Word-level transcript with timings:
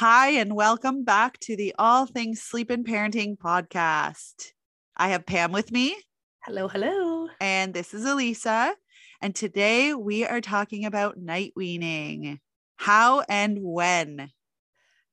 Hi, 0.00 0.28
and 0.28 0.56
welcome 0.56 1.04
back 1.04 1.38
to 1.40 1.56
the 1.58 1.74
All 1.78 2.06
Things 2.06 2.40
Sleep 2.40 2.70
and 2.70 2.86
Parenting 2.86 3.36
podcast. 3.36 4.52
I 4.96 5.08
have 5.08 5.26
Pam 5.26 5.52
with 5.52 5.70
me. 5.70 5.94
Hello, 6.42 6.68
hello. 6.68 7.28
And 7.38 7.74
this 7.74 7.92
is 7.92 8.06
Elisa. 8.06 8.74
And 9.20 9.34
today 9.34 9.92
we 9.92 10.24
are 10.24 10.40
talking 10.40 10.86
about 10.86 11.18
night 11.18 11.52
weaning. 11.54 12.40
How 12.78 13.24
and 13.28 13.58
when? 13.60 14.30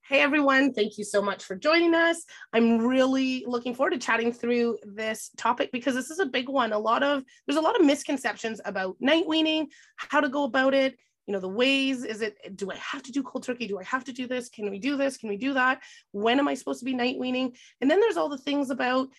Hey 0.07 0.21
everyone, 0.21 0.71
thank 0.71 0.97
you 0.97 1.03
so 1.03 1.21
much 1.21 1.43
for 1.43 1.57
joining 1.57 1.93
us. 1.93 2.23
I'm 2.53 2.77
really 2.77 3.43
looking 3.45 3.75
forward 3.75 3.91
to 3.91 3.99
chatting 3.99 4.31
through 4.31 4.77
this 4.83 5.31
topic 5.35 5.73
because 5.73 5.95
this 5.95 6.11
is 6.11 6.19
a 6.19 6.25
big 6.25 6.47
one. 6.47 6.71
A 6.71 6.79
lot 6.79 7.03
of 7.03 7.25
there's 7.45 7.57
a 7.57 7.61
lot 7.61 7.77
of 7.77 7.85
misconceptions 7.85 8.61
about 8.63 8.95
night 9.01 9.27
weaning, 9.27 9.67
how 9.97 10.21
to 10.21 10.29
go 10.29 10.45
about 10.45 10.73
it, 10.73 10.95
you 11.27 11.33
know 11.33 11.39
the 11.39 11.47
ways 11.47 12.03
is 12.03 12.21
it 12.21 12.37
do 12.55 12.71
i 12.71 12.75
have 12.75 13.03
to 13.03 13.11
do 13.11 13.21
cold 13.21 13.43
turkey? 13.43 13.67
Do 13.67 13.79
i 13.79 13.83
have 13.83 14.05
to 14.05 14.13
do 14.13 14.27
this? 14.27 14.49
Can 14.49 14.71
we 14.71 14.79
do 14.79 14.95
this? 14.97 15.17
Can 15.17 15.29
we 15.29 15.37
do 15.37 15.53
that? 15.53 15.83
When 16.11 16.39
am 16.39 16.47
i 16.47 16.53
supposed 16.53 16.79
to 16.79 16.85
be 16.85 16.93
night 16.93 17.19
weaning? 17.19 17.53
And 17.81 17.91
then 17.91 17.99
there's 17.99 18.17
all 18.17 18.29
the 18.29 18.37
things 18.37 18.69
about 18.69 19.09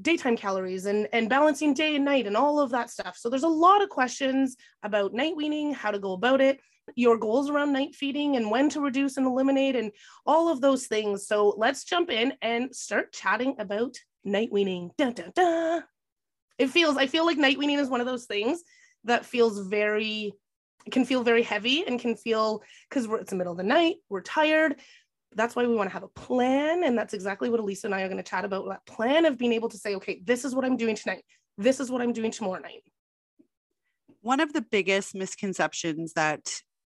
daytime 0.00 0.36
calories 0.36 0.84
and 0.86 1.08
and 1.12 1.30
balancing 1.30 1.72
day 1.72 1.96
and 1.96 2.04
night 2.04 2.26
and 2.26 2.36
all 2.36 2.60
of 2.60 2.70
that 2.70 2.90
stuff. 2.90 3.16
So 3.16 3.30
there's 3.30 3.42
a 3.42 3.48
lot 3.48 3.82
of 3.82 3.88
questions 3.88 4.56
about 4.82 5.14
night 5.14 5.34
weaning 5.34 5.72
how 5.72 5.90
to 5.90 5.98
go 5.98 6.12
about 6.12 6.40
it 6.40 6.60
your 6.94 7.18
goals 7.18 7.50
around 7.50 7.72
night 7.72 7.96
feeding 7.96 8.36
and 8.36 8.48
when 8.48 8.68
to 8.70 8.80
reduce 8.80 9.16
and 9.16 9.26
eliminate 9.26 9.74
and 9.74 9.90
all 10.24 10.48
of 10.48 10.60
those 10.60 10.86
things. 10.86 11.26
So 11.26 11.52
let's 11.56 11.82
jump 11.82 12.10
in 12.10 12.34
and 12.42 12.72
start 12.72 13.12
chatting 13.12 13.56
about 13.58 13.96
night 14.24 14.52
weaning. 14.52 14.92
Dun, 14.96 15.12
dun, 15.12 15.32
dun. 15.34 15.82
it 16.58 16.70
feels 16.70 16.96
i 16.96 17.06
feel 17.06 17.26
like 17.26 17.38
night 17.38 17.58
weaning 17.58 17.78
is 17.78 17.88
one 17.88 18.00
of 18.00 18.06
those 18.06 18.26
things 18.26 18.62
that 19.04 19.24
feels 19.24 19.66
very 19.66 20.32
can 20.90 21.04
feel 21.04 21.22
very 21.22 21.42
heavy 21.42 21.86
and 21.86 21.98
can 22.00 22.16
feel 22.16 22.62
because 22.88 23.06
it's 23.20 23.30
the 23.30 23.36
middle 23.36 23.52
of 23.52 23.58
the 23.58 23.64
night, 23.64 23.96
we're 24.08 24.22
tired. 24.22 24.76
That's 25.34 25.54
why 25.54 25.66
we 25.66 25.74
want 25.74 25.90
to 25.90 25.92
have 25.92 26.02
a 26.02 26.08
plan. 26.08 26.84
And 26.84 26.96
that's 26.96 27.14
exactly 27.14 27.50
what 27.50 27.60
Elisa 27.60 27.86
and 27.86 27.94
I 27.94 28.02
are 28.02 28.08
going 28.08 28.22
to 28.22 28.22
chat 28.22 28.44
about 28.44 28.68
that 28.68 28.86
plan 28.86 29.24
of 29.24 29.36
being 29.36 29.52
able 29.52 29.68
to 29.68 29.78
say, 29.78 29.94
okay, 29.96 30.20
this 30.24 30.44
is 30.44 30.54
what 30.54 30.64
I'm 30.64 30.76
doing 30.76 30.96
tonight. 30.96 31.24
This 31.58 31.80
is 31.80 31.90
what 31.90 32.00
I'm 32.00 32.12
doing 32.12 32.30
tomorrow 32.30 32.60
night. 32.60 32.82
One 34.20 34.40
of 34.40 34.52
the 34.52 34.62
biggest 34.62 35.14
misconceptions 35.14 36.14
that 36.14 36.50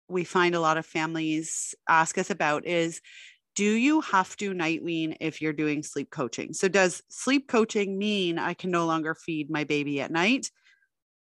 we 0.08 0.24
find 0.24 0.54
a 0.54 0.60
lot 0.60 0.76
of 0.76 0.86
families 0.86 1.74
ask 1.88 2.18
us 2.18 2.30
about 2.30 2.66
is 2.66 3.00
do 3.54 3.64
you 3.64 4.00
have 4.00 4.34
to 4.38 4.54
night 4.54 4.82
wean 4.82 5.16
if 5.20 5.42
you're 5.42 5.52
doing 5.52 5.82
sleep 5.82 6.10
coaching? 6.10 6.54
So, 6.54 6.68
does 6.68 7.02
sleep 7.10 7.48
coaching 7.48 7.98
mean 7.98 8.38
I 8.38 8.54
can 8.54 8.70
no 8.70 8.86
longer 8.86 9.14
feed 9.14 9.50
my 9.50 9.64
baby 9.64 10.00
at 10.00 10.10
night? 10.10 10.50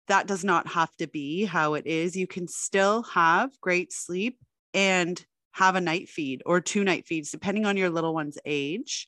That 0.07 0.27
does 0.27 0.43
not 0.43 0.67
have 0.67 0.95
to 0.97 1.07
be 1.07 1.45
how 1.45 1.73
it 1.73 1.87
is. 1.87 2.15
You 2.15 2.27
can 2.27 2.47
still 2.47 3.03
have 3.03 3.51
great 3.61 3.91
sleep 3.91 4.39
and 4.73 5.23
have 5.53 5.75
a 5.75 5.81
night 5.81 6.09
feed 6.09 6.43
or 6.45 6.61
two 6.61 6.83
night 6.83 7.07
feeds, 7.07 7.31
depending 7.31 7.65
on 7.65 7.77
your 7.77 7.89
little 7.89 8.13
one's 8.13 8.37
age. 8.45 9.07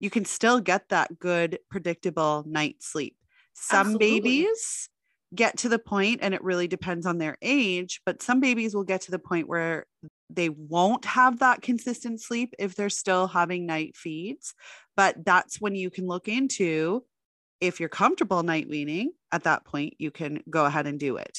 You 0.00 0.10
can 0.10 0.24
still 0.24 0.60
get 0.60 0.88
that 0.88 1.18
good, 1.18 1.58
predictable 1.70 2.44
night 2.46 2.76
sleep. 2.80 3.16
Some 3.54 3.88
Absolutely. 3.88 4.20
babies 4.20 4.88
get 5.34 5.58
to 5.58 5.68
the 5.68 5.78
point, 5.78 6.20
and 6.22 6.32
it 6.32 6.42
really 6.42 6.68
depends 6.68 7.04
on 7.04 7.18
their 7.18 7.36
age, 7.42 8.00
but 8.06 8.22
some 8.22 8.40
babies 8.40 8.74
will 8.74 8.84
get 8.84 9.02
to 9.02 9.10
the 9.10 9.18
point 9.18 9.48
where 9.48 9.84
they 10.30 10.48
won't 10.48 11.04
have 11.04 11.40
that 11.40 11.62
consistent 11.62 12.20
sleep 12.20 12.54
if 12.58 12.74
they're 12.74 12.90
still 12.90 13.26
having 13.26 13.66
night 13.66 13.96
feeds. 13.96 14.54
But 14.96 15.24
that's 15.24 15.60
when 15.60 15.74
you 15.74 15.90
can 15.90 16.06
look 16.06 16.28
into 16.28 17.04
if 17.60 17.80
you're 17.80 17.88
comfortable 17.88 18.42
night 18.42 18.68
weaning 18.68 19.12
at 19.32 19.44
that 19.44 19.64
point, 19.64 19.94
you 19.98 20.10
can 20.10 20.42
go 20.48 20.64
ahead 20.64 20.86
and 20.86 20.98
do 20.98 21.16
it. 21.16 21.38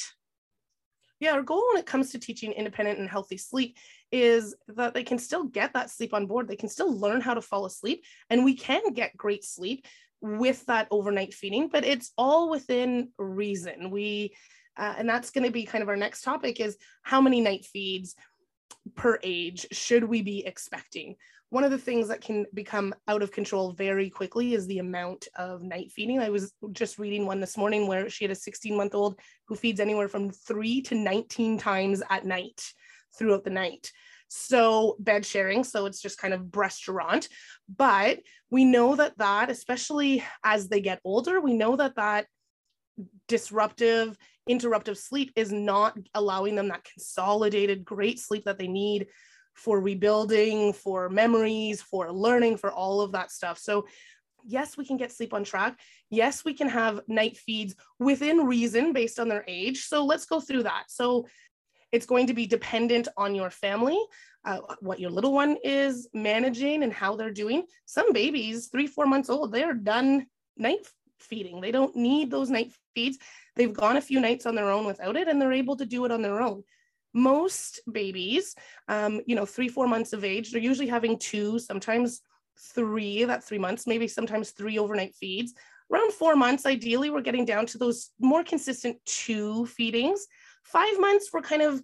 Yeah, 1.20 1.34
our 1.34 1.42
goal 1.42 1.66
when 1.70 1.80
it 1.80 1.86
comes 1.86 2.12
to 2.12 2.20
teaching 2.20 2.54
independent 2.54 3.00
and 3.00 3.10
healthy 3.10 3.38
sleep 3.38 3.78
is 4.12 4.56
that 4.70 4.94
they 4.94 5.04
can 5.04 5.18
still 5.18 5.44
get 5.44 5.74
that 5.74 5.90
sleep 5.90 6.14
on 6.14 6.28
board. 6.28 6.48
They 6.48 6.56
can 6.56 6.70
still 6.70 6.98
learn 6.98 7.20
how 7.20 7.34
to 7.34 7.42
fall 7.42 7.66
asleep, 7.66 8.06
and 8.30 8.46
we 8.46 8.56
can 8.56 8.94
get 8.94 9.18
great 9.18 9.44
sleep 9.44 9.86
with 10.22 10.66
that 10.66 10.88
overnight 10.92 11.34
feeding, 11.34 11.70
but 11.70 11.86
it's 11.86 12.12
all 12.18 12.50
within 12.50 13.10
reason. 13.18 13.90
We, 13.90 14.36
uh, 14.78 14.96
and 14.98 15.08
that's 15.08 15.32
going 15.32 15.46
to 15.46 15.52
be 15.52 15.66
kind 15.66 15.82
of 15.82 15.90
our 15.90 15.96
next 15.96 16.24
topic 16.24 16.60
is 16.60 16.78
how 17.04 17.22
many 17.22 17.42
night 17.42 17.66
feeds 17.66 18.16
per 18.96 19.20
age 19.24 19.68
should 19.72 20.04
we 20.04 20.22
be 20.22 20.46
expecting? 20.46 21.16
one 21.50 21.64
of 21.64 21.72
the 21.72 21.78
things 21.78 22.08
that 22.08 22.22
can 22.22 22.46
become 22.54 22.94
out 23.08 23.24
of 23.24 23.32
control 23.32 23.74
very 23.74 24.10
quickly 24.10 24.54
is 24.54 24.68
the 24.68 24.80
amount 24.80 25.28
of 25.36 25.64
night 25.64 25.92
feeding. 25.92 26.20
I 26.20 26.30
was 26.30 26.54
just 26.72 27.00
reading 27.00 27.26
one 27.26 27.40
this 27.40 27.58
morning 27.58 27.88
where 27.88 28.10
she 28.10 28.24
had 28.24 28.32
a 28.32 28.36
16 28.36 28.76
month 28.76 28.94
old 28.94 29.20
who 29.48 29.56
feeds 29.56 29.80
anywhere 29.80 30.08
from 30.08 30.30
three 30.30 30.82
to 30.84 30.96
19 30.96 31.58
times 31.58 32.04
at 32.10 32.26
night 32.26 32.62
throughout 33.18 33.44
the 33.44 33.50
night. 33.50 33.92
So 34.28 34.96
bed 35.00 35.26
sharing, 35.26 35.64
so 35.64 35.88
it's 35.88 36.02
just 36.02 36.20
kind 36.20 36.36
of 36.36 36.56
restaurant. 36.56 37.28
But 37.76 38.20
we 38.52 38.64
know 38.64 38.96
that 38.96 39.18
that, 39.18 39.50
especially 39.50 40.24
as 40.44 40.68
they 40.68 40.82
get 40.82 41.02
older, 41.04 41.42
we 41.42 41.56
know 41.56 41.76
that 41.78 41.96
that 41.96 42.28
disruptive, 43.28 44.16
interruptive 44.50 44.98
sleep 44.98 45.32
is 45.36 45.52
not 45.52 45.98
allowing 46.14 46.56
them 46.56 46.70
that 46.70 46.84
consolidated 46.84 47.86
great 47.86 48.20
sleep 48.20 48.46
that 48.46 48.58
they 48.58 48.68
need 48.68 49.08
for 49.54 49.80
rebuilding, 49.80 50.74
for 50.74 51.10
memories, 51.10 51.82
for 51.82 52.12
learning, 52.12 52.58
for 52.58 52.72
all 52.72 53.02
of 53.02 53.12
that 53.12 53.32
stuff. 53.32 53.60
So, 53.60 53.86
yes, 54.46 54.78
we 54.78 54.86
can 54.86 54.98
get 54.98 55.12
sleep 55.12 55.34
on 55.34 55.44
track. 55.44 55.80
Yes, 56.10 56.46
we 56.46 56.54
can 56.54 56.70
have 56.70 57.02
night 57.08 57.38
feeds 57.38 57.76
within 58.00 58.46
reason 58.46 58.94
based 58.94 59.20
on 59.20 59.28
their 59.28 59.44
age. 59.48 59.86
So, 59.86 60.06
let's 60.06 60.26
go 60.26 60.40
through 60.40 60.64
that. 60.64 60.86
So, 60.88 61.28
it's 61.92 62.06
going 62.06 62.28
to 62.28 62.34
be 62.34 62.46
dependent 62.46 63.08
on 63.18 63.34
your 63.36 63.50
family, 63.50 64.00
uh, 64.46 64.60
what 64.80 65.00
your 65.00 65.10
little 65.10 65.34
one 65.34 65.58
is 65.64 66.08
managing 66.14 66.84
and 66.84 66.94
how 66.94 67.16
they're 67.16 67.32
doing. 67.32 67.64
Some 67.86 68.14
babies, 68.14 68.68
three, 68.68 68.88
four 68.88 69.08
months 69.08 69.30
old, 69.30 69.52
they're 69.52 69.74
done 69.74 70.28
night 70.56 70.88
feeding. 71.22 71.62
They 71.62 71.72
don't 71.72 71.96
need 71.96 72.32
those 72.32 72.50
night 72.50 72.72
feeds. 72.96 73.18
They've 73.56 73.74
gone 73.74 73.98
a 73.98 74.02
few 74.02 74.20
nights 74.20 74.46
on 74.46 74.56
their 74.56 74.72
own 74.72 74.86
without 74.86 75.16
it 75.16 75.28
and 75.28 75.42
they're 75.42 75.54
able 75.54 75.76
to 75.78 75.86
do 75.86 76.06
it 76.06 76.12
on 76.12 76.22
their 76.22 76.42
own 76.42 76.64
most 77.14 77.82
babies, 77.92 78.56
um, 78.88 79.22
you 79.26 79.36
know, 79.36 79.46
three, 79.46 79.68
four 79.68 79.88
months 79.88 80.14
of 80.14 80.24
age, 80.24 80.52
they're 80.52 80.62
usually 80.62 80.88
having 80.88 81.18
two, 81.18 81.60
sometimes 81.60 82.22
three, 82.74 83.24
that 83.24 83.44
three 83.44 83.58
months, 83.58 83.88
maybe 83.88 84.08
sometimes 84.08 84.52
three 84.52 84.78
overnight 84.78 85.16
feeds. 85.16 85.54
Around 85.92 86.14
four 86.14 86.36
months, 86.36 86.66
ideally, 86.66 87.10
we're 87.10 87.22
getting 87.22 87.46
down 87.46 87.66
to 87.68 87.78
those 87.78 88.12
more 88.20 88.44
consistent 88.44 88.98
two 89.06 89.66
feedings. 89.66 90.28
Five 90.64 91.00
months, 91.00 91.30
we're 91.34 91.42
kind 91.42 91.64
of 91.64 91.82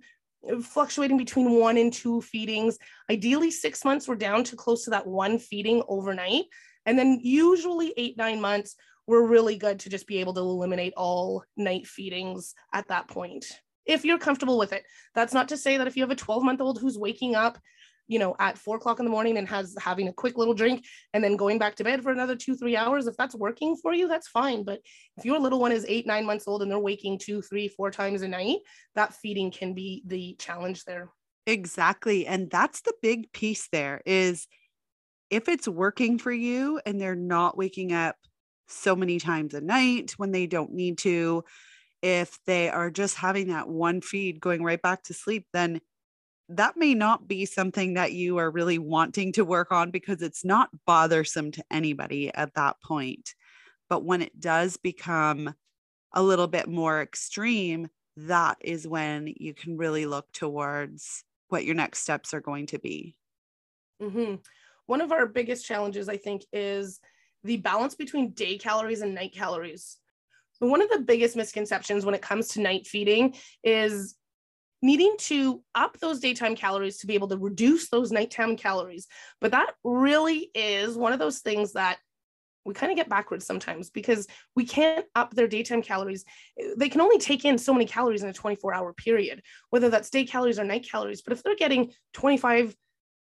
fluctuating 0.64 1.18
between 1.18 1.60
one 1.60 1.78
and 1.78 1.92
two 1.92 2.22
feedings. 2.22 2.78
Ideally, 3.10 3.50
six 3.50 3.84
months, 3.84 4.08
we're 4.08 4.16
down 4.16 4.44
to 4.44 4.56
close 4.56 4.84
to 4.84 4.92
that 4.92 5.08
one 5.08 5.40
feeding 5.40 5.82
overnight. 5.88 6.44
And 6.86 7.00
then 7.00 7.20
usually 7.24 7.96
eight, 7.98 8.16
nine 8.16 8.40
months, 8.40 8.76
we're 9.08 9.26
really 9.26 9.58
good 9.58 9.80
to 9.82 9.90
just 9.90 10.08
be 10.08 10.20
able 10.20 10.34
to 10.34 10.42
eliminate 10.42 10.94
all 10.98 11.44
night 11.58 11.88
feedings 11.88 12.54
at 12.74 12.88
that 12.88 13.08
point 13.08 13.46
if 13.86 14.04
you're 14.04 14.18
comfortable 14.18 14.58
with 14.58 14.74
it. 14.74 14.84
That's 15.14 15.34
not 15.34 15.50
to 15.50 15.58
say 15.58 15.78
that 15.78 15.88
if 15.88 15.96
you 15.96 16.04
have 16.04 16.12
a 16.12 16.16
12 16.16 16.44
month 16.44 16.62
old 16.62 16.80
who's 16.80 16.98
waking 16.98 17.36
up, 17.36 17.60
you 18.08 18.20
know, 18.20 18.36
at 18.40 18.58
four 18.58 18.78
o'clock 18.78 19.00
in 19.00 19.06
the 19.06 19.12
morning 19.12 19.38
and 19.38 19.48
has 19.48 19.76
having 19.80 20.08
a 20.08 20.14
quick 20.14 20.38
little 20.38 20.54
drink 20.54 20.86
and 21.14 21.24
then 21.24 21.36
going 21.36 21.58
back 21.58 21.76
to 21.76 21.84
bed 21.84 22.04
for 22.04 22.12
another 22.12 22.36
two, 22.36 22.56
three 22.56 22.76
hours, 22.76 23.08
if 23.08 23.18
that's 23.18 23.36
working 23.36 23.76
for 23.76 23.94
you, 23.94 24.08
that's 24.08 24.28
fine. 24.28 24.64
But 24.64 24.82
if 25.18 25.26
your 25.26 25.40
little 25.40 25.60
one 25.60 25.72
is 25.72 25.86
eight, 25.88 26.06
nine 26.06 26.26
months 26.26 26.48
old 26.48 26.62
and 26.62 26.70
they're 26.70 26.80
waking 26.80 27.20
two, 27.20 27.42
three, 27.42 27.68
four 27.68 27.90
times 27.90 28.22
a 28.22 28.28
night, 28.28 28.58
that 28.94 29.14
feeding 29.14 29.50
can 29.52 29.74
be 29.74 30.04
the 30.06 30.36
challenge 30.38 30.84
there. 30.86 31.10
Exactly. 31.48 32.28
And 32.28 32.50
that's 32.50 32.82
the 32.82 32.94
big 33.02 33.32
piece 33.32 33.68
there 33.72 34.02
is 34.06 34.48
if 35.30 35.50
it's 35.50 35.68
working 35.68 36.20
for 36.20 36.32
you 36.32 36.80
and 36.86 37.02
they're 37.02 37.16
not 37.16 37.58
waking 37.58 37.92
up 37.92 38.16
so 38.68 38.96
many 38.96 39.20
times 39.20 39.54
a 39.54 39.62
night 39.62 40.12
when 40.18 40.32
they 40.32 40.48
don't 40.48 40.74
need 40.74 40.98
to, 41.00 41.44
if 42.02 42.40
they 42.46 42.70
are 42.70 42.90
just 42.90 43.16
having 43.16 43.48
that 43.48 43.68
one 43.68 44.02
feed 44.02 44.40
going 44.40 44.64
right 44.64 44.82
back 44.82 45.04
to 45.04 45.14
sleep, 45.14 45.46
then 45.54 45.82
that 46.50 46.78
may 46.78 46.94
not 46.94 47.28
be 47.28 47.46
something 47.46 47.96
that 47.96 48.12
you 48.14 48.38
are 48.38 48.52
really 48.52 48.78
wanting 48.78 49.32
to 49.32 49.44
work 49.44 49.72
on 49.72 49.90
because 49.90 50.22
it's 50.22 50.46
not 50.46 50.70
bothersome 50.86 51.52
to 51.52 51.64
anybody 51.72 52.32
at 52.34 52.54
that 52.54 52.76
point. 52.84 53.34
But 53.90 54.04
when 54.04 54.22
it 54.22 54.40
does 54.40 54.78
become 54.78 55.56
a 56.14 56.22
little 56.22 56.48
bit 56.48 56.68
more 56.68 57.02
extreme, 57.02 57.90
that 58.18 58.58
is 58.62 58.88
when 58.88 59.34
you 59.38 59.54
can 59.54 59.78
really 59.78 60.06
look 60.06 60.32
towards 60.32 61.24
what 61.50 61.66
your 61.66 61.76
next 61.76 62.00
steps 62.00 62.34
are 62.34 62.42
going 62.42 62.68
to 62.68 62.80
be. 62.80 63.16
Mm-hmm. 64.02 64.36
one 64.88 65.00
of 65.00 65.14
our 65.14 65.26
biggest 65.26 65.66
challenges, 65.66 66.10
I 66.10 66.18
think, 66.18 66.44
is 66.52 67.00
the 67.46 67.58
balance 67.58 67.96
between 67.96 68.32
day 68.32 68.58
calories 68.58 69.02
and 69.02 69.14
night 69.14 69.34
calories. 69.34 69.98
So 70.54 70.68
one 70.68 70.82
of 70.82 70.90
the 70.90 71.00
biggest 71.00 71.36
misconceptions 71.36 72.06
when 72.06 72.16
it 72.16 72.22
comes 72.22 72.50
to 72.50 72.62
night 72.62 72.88
feeding 72.88 73.36
is 73.64 74.16
needing 74.82 75.16
to 75.18 75.64
up 75.74 75.98
those 76.00 76.20
daytime 76.20 76.56
calories 76.56 76.98
to 76.98 77.08
be 77.08 77.16
able 77.16 77.28
to 77.28 77.38
reduce 77.38 77.90
those 77.90 78.12
nighttime 78.12 78.56
calories. 78.56 79.08
But 79.42 79.52
that 79.52 79.74
really 79.84 80.50
is 80.54 80.96
one 80.96 81.14
of 81.14 81.20
those 81.20 81.40
things 81.40 81.74
that 81.74 81.98
we 82.66 82.74
kind 82.74 82.92
of 82.92 82.96
get 82.96 83.10
backwards 83.10 83.46
sometimes 83.46 83.90
because 83.90 84.28
we 84.56 84.66
can't 84.66 85.06
up 85.14 85.34
their 85.36 85.48
daytime 85.48 85.84
calories. 85.84 86.26
They 86.78 86.90
can 86.90 87.02
only 87.02 87.20
take 87.20 87.46
in 87.46 87.58
so 87.58 87.74
many 87.74 87.86
calories 87.86 88.24
in 88.24 88.30
a 88.30 88.34
24 88.34 88.74
hour 88.74 88.92
period, 88.94 89.42
whether 89.70 89.90
that's 89.90 90.10
day 90.10 90.26
calories 90.26 90.58
or 90.58 90.64
night 90.64 90.88
calories. 90.90 91.22
But 91.22 91.34
if 91.34 91.44
they're 91.44 91.56
getting 91.56 91.92
25 92.14 92.76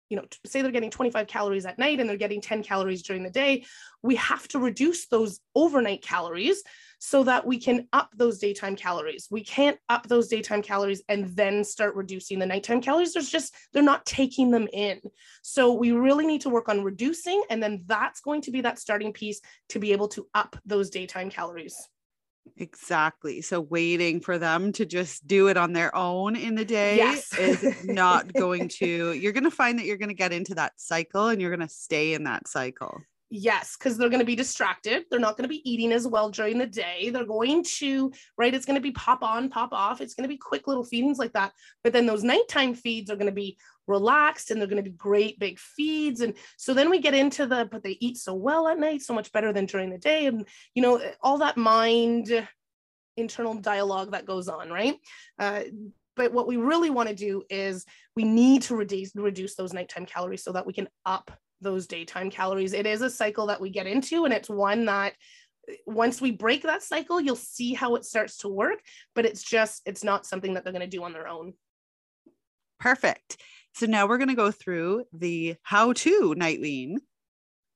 you 0.08 0.16
know, 0.16 0.24
say 0.44 0.62
they're 0.62 0.70
getting 0.70 0.90
25 0.90 1.26
calories 1.26 1.66
at 1.66 1.78
night 1.78 2.00
and 2.00 2.08
they're 2.08 2.16
getting 2.16 2.40
10 2.40 2.62
calories 2.62 3.02
during 3.02 3.22
the 3.22 3.30
day, 3.30 3.64
we 4.02 4.16
have 4.16 4.46
to 4.48 4.58
reduce 4.58 5.08
those 5.08 5.40
overnight 5.54 6.02
calories 6.02 6.62
so 6.98 7.24
that 7.24 7.46
we 7.46 7.58
can 7.58 7.88
up 7.92 8.10
those 8.16 8.38
daytime 8.38 8.76
calories. 8.76 9.28
We 9.30 9.44
can't 9.44 9.78
up 9.88 10.06
those 10.06 10.28
daytime 10.28 10.62
calories 10.62 11.02
and 11.08 11.28
then 11.36 11.64
start 11.64 11.94
reducing 11.94 12.38
the 12.38 12.46
nighttime 12.46 12.80
calories. 12.80 13.12
There's 13.12 13.28
just, 13.28 13.54
they're 13.72 13.82
not 13.82 14.06
taking 14.06 14.50
them 14.50 14.68
in. 14.72 15.00
So 15.42 15.72
we 15.72 15.92
really 15.92 16.26
need 16.26 16.42
to 16.42 16.50
work 16.50 16.68
on 16.68 16.84
reducing. 16.84 17.42
And 17.50 17.62
then 17.62 17.82
that's 17.86 18.20
going 18.20 18.42
to 18.42 18.50
be 18.50 18.62
that 18.62 18.78
starting 18.78 19.12
piece 19.12 19.40
to 19.70 19.78
be 19.78 19.92
able 19.92 20.08
to 20.08 20.26
up 20.34 20.56
those 20.64 20.90
daytime 20.90 21.30
calories. 21.30 21.76
Exactly. 22.56 23.40
So 23.42 23.60
waiting 23.60 24.20
for 24.20 24.38
them 24.38 24.72
to 24.72 24.86
just 24.86 25.26
do 25.26 25.48
it 25.48 25.56
on 25.56 25.72
their 25.72 25.94
own 25.94 26.36
in 26.36 26.54
the 26.54 26.64
day 26.64 26.96
Yes. 26.96 27.36
is 27.38 27.76
not 27.84 28.32
going 28.32 28.68
to, 28.80 29.12
you're 29.12 29.32
going 29.32 29.44
to 29.44 29.50
find 29.50 29.78
that 29.78 29.86
you're 29.86 29.96
going 29.96 30.08
to 30.08 30.14
get 30.14 30.32
into 30.32 30.54
that 30.54 30.72
cycle 30.76 31.28
and 31.28 31.40
you're 31.40 31.54
going 31.54 31.66
to 31.66 31.74
stay 31.74 32.14
in 32.14 32.24
that 32.24 32.48
cycle. 32.48 33.00
Yes, 33.28 33.76
because 33.76 33.98
they're 33.98 34.08
going 34.08 34.20
to 34.20 34.26
be 34.26 34.36
distracted. 34.36 35.04
They're 35.10 35.18
not 35.18 35.36
going 35.36 35.44
to 35.44 35.48
be 35.48 35.68
eating 35.68 35.90
as 35.92 36.06
well 36.06 36.30
during 36.30 36.58
the 36.58 36.66
day. 36.66 37.10
They're 37.10 37.26
going 37.26 37.64
to, 37.78 38.12
right? 38.38 38.54
It's 38.54 38.64
going 38.66 38.76
to 38.76 38.80
be 38.80 38.92
pop 38.92 39.24
on, 39.24 39.48
pop 39.48 39.72
off. 39.72 40.00
It's 40.00 40.14
going 40.14 40.22
to 40.28 40.32
be 40.32 40.38
quick 40.38 40.68
little 40.68 40.84
feedings 40.84 41.18
like 41.18 41.32
that. 41.32 41.52
But 41.82 41.92
then 41.92 42.06
those 42.06 42.22
nighttime 42.22 42.74
feeds 42.74 43.10
are 43.10 43.16
going 43.16 43.26
to 43.26 43.32
be 43.32 43.58
relaxed 43.86 44.50
and 44.50 44.60
they're 44.60 44.68
going 44.68 44.82
to 44.82 44.90
be 44.90 44.96
great 44.96 45.38
big 45.38 45.58
feeds. 45.58 46.20
And 46.20 46.34
so 46.56 46.74
then 46.74 46.90
we 46.90 46.98
get 46.98 47.14
into 47.14 47.46
the, 47.46 47.68
but 47.70 47.82
they 47.82 47.96
eat 48.00 48.16
so 48.16 48.34
well 48.34 48.68
at 48.68 48.78
night, 48.78 49.02
so 49.02 49.14
much 49.14 49.32
better 49.32 49.52
than 49.52 49.66
during 49.66 49.90
the 49.90 49.98
day. 49.98 50.26
And, 50.26 50.46
you 50.74 50.82
know, 50.82 51.00
all 51.20 51.38
that 51.38 51.56
mind 51.56 52.46
internal 53.16 53.54
dialogue 53.54 54.12
that 54.12 54.26
goes 54.26 54.48
on, 54.48 54.70
right? 54.70 54.96
Uh, 55.38 55.62
but 56.16 56.32
what 56.32 56.46
we 56.46 56.56
really 56.56 56.90
want 56.90 57.08
to 57.08 57.14
do 57.14 57.42
is 57.50 57.84
we 58.14 58.24
need 58.24 58.62
to 58.62 58.76
reduce 58.76 59.14
reduce 59.14 59.54
those 59.54 59.72
nighttime 59.72 60.06
calories 60.06 60.42
so 60.42 60.52
that 60.52 60.66
we 60.66 60.72
can 60.72 60.88
up 61.04 61.30
those 61.60 61.86
daytime 61.86 62.30
calories. 62.30 62.72
It 62.72 62.86
is 62.86 63.02
a 63.02 63.10
cycle 63.10 63.46
that 63.46 63.60
we 63.60 63.70
get 63.70 63.86
into, 63.86 64.24
and 64.24 64.34
it's 64.34 64.48
one 64.48 64.86
that 64.86 65.14
once 65.86 66.20
we 66.20 66.30
break 66.30 66.62
that 66.62 66.82
cycle, 66.82 67.20
you'll 67.20 67.36
see 67.36 67.74
how 67.74 67.96
it 67.96 68.04
starts 68.04 68.38
to 68.38 68.48
work, 68.48 68.78
but 69.14 69.26
it's 69.26 69.42
just, 69.42 69.82
it's 69.84 70.04
not 70.04 70.26
something 70.26 70.54
that 70.54 70.64
they're 70.64 70.72
going 70.72 70.88
to 70.88 70.96
do 70.96 71.02
on 71.02 71.12
their 71.12 71.26
own. 71.26 71.54
Perfect. 72.78 73.38
So 73.76 73.84
now 73.84 74.08
we're 74.08 74.16
going 74.16 74.28
to 74.28 74.34
go 74.34 74.50
through 74.50 75.04
the 75.12 75.56
how 75.62 75.92
to 75.92 76.34
night 76.34 76.62
wean. 76.62 76.98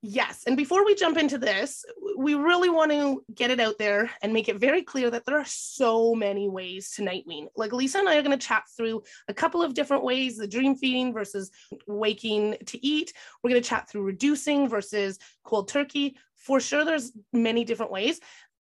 Yes. 0.00 0.44
And 0.47 0.56
before 0.56 0.82
we 0.87 0.94
jump 0.94 1.19
into 1.19 1.37
this, 1.37 1.85
we 2.17 2.32
really 2.35 2.70
want 2.70 2.91
to 2.91 3.23
get 3.35 3.50
it 3.50 3.61
out 3.61 3.76
there 3.79 4.11
and 4.23 4.32
make 4.32 4.49
it 4.49 4.58
very 4.58 4.82
clear 4.82 5.11
that 5.11 5.26
there 5.26 5.38
are 5.38 5.44
so 5.44 6.14
many 6.14 6.49
ways 6.49 6.93
to 6.93 7.02
night 7.02 7.25
wean. 7.26 7.49
Like 7.55 7.73
Elisa 7.73 7.99
and 7.99 8.08
I 8.08 8.17
are 8.17 8.23
going 8.23 8.38
to 8.38 8.47
chat 8.47 8.62
through 8.75 9.02
a 9.29 9.35
couple 9.35 9.62
of 9.62 9.75
different 9.75 10.02
ways 10.02 10.38
the 10.38 10.49
dream 10.49 10.75
feeding 10.75 11.12
versus 11.12 11.50
waking 11.87 12.56
to 12.64 12.87
eat. 12.87 13.12
We're 13.43 13.50
going 13.50 13.62
to 13.62 13.69
chat 13.69 13.91
through 13.91 14.05
reducing 14.05 14.70
versus 14.70 15.19
cold 15.44 15.69
turkey. 15.69 16.17
For 16.37 16.61
sure, 16.61 16.87
there's 16.87 17.12
many 17.35 17.64
different 17.64 17.93
ways. 17.93 18.20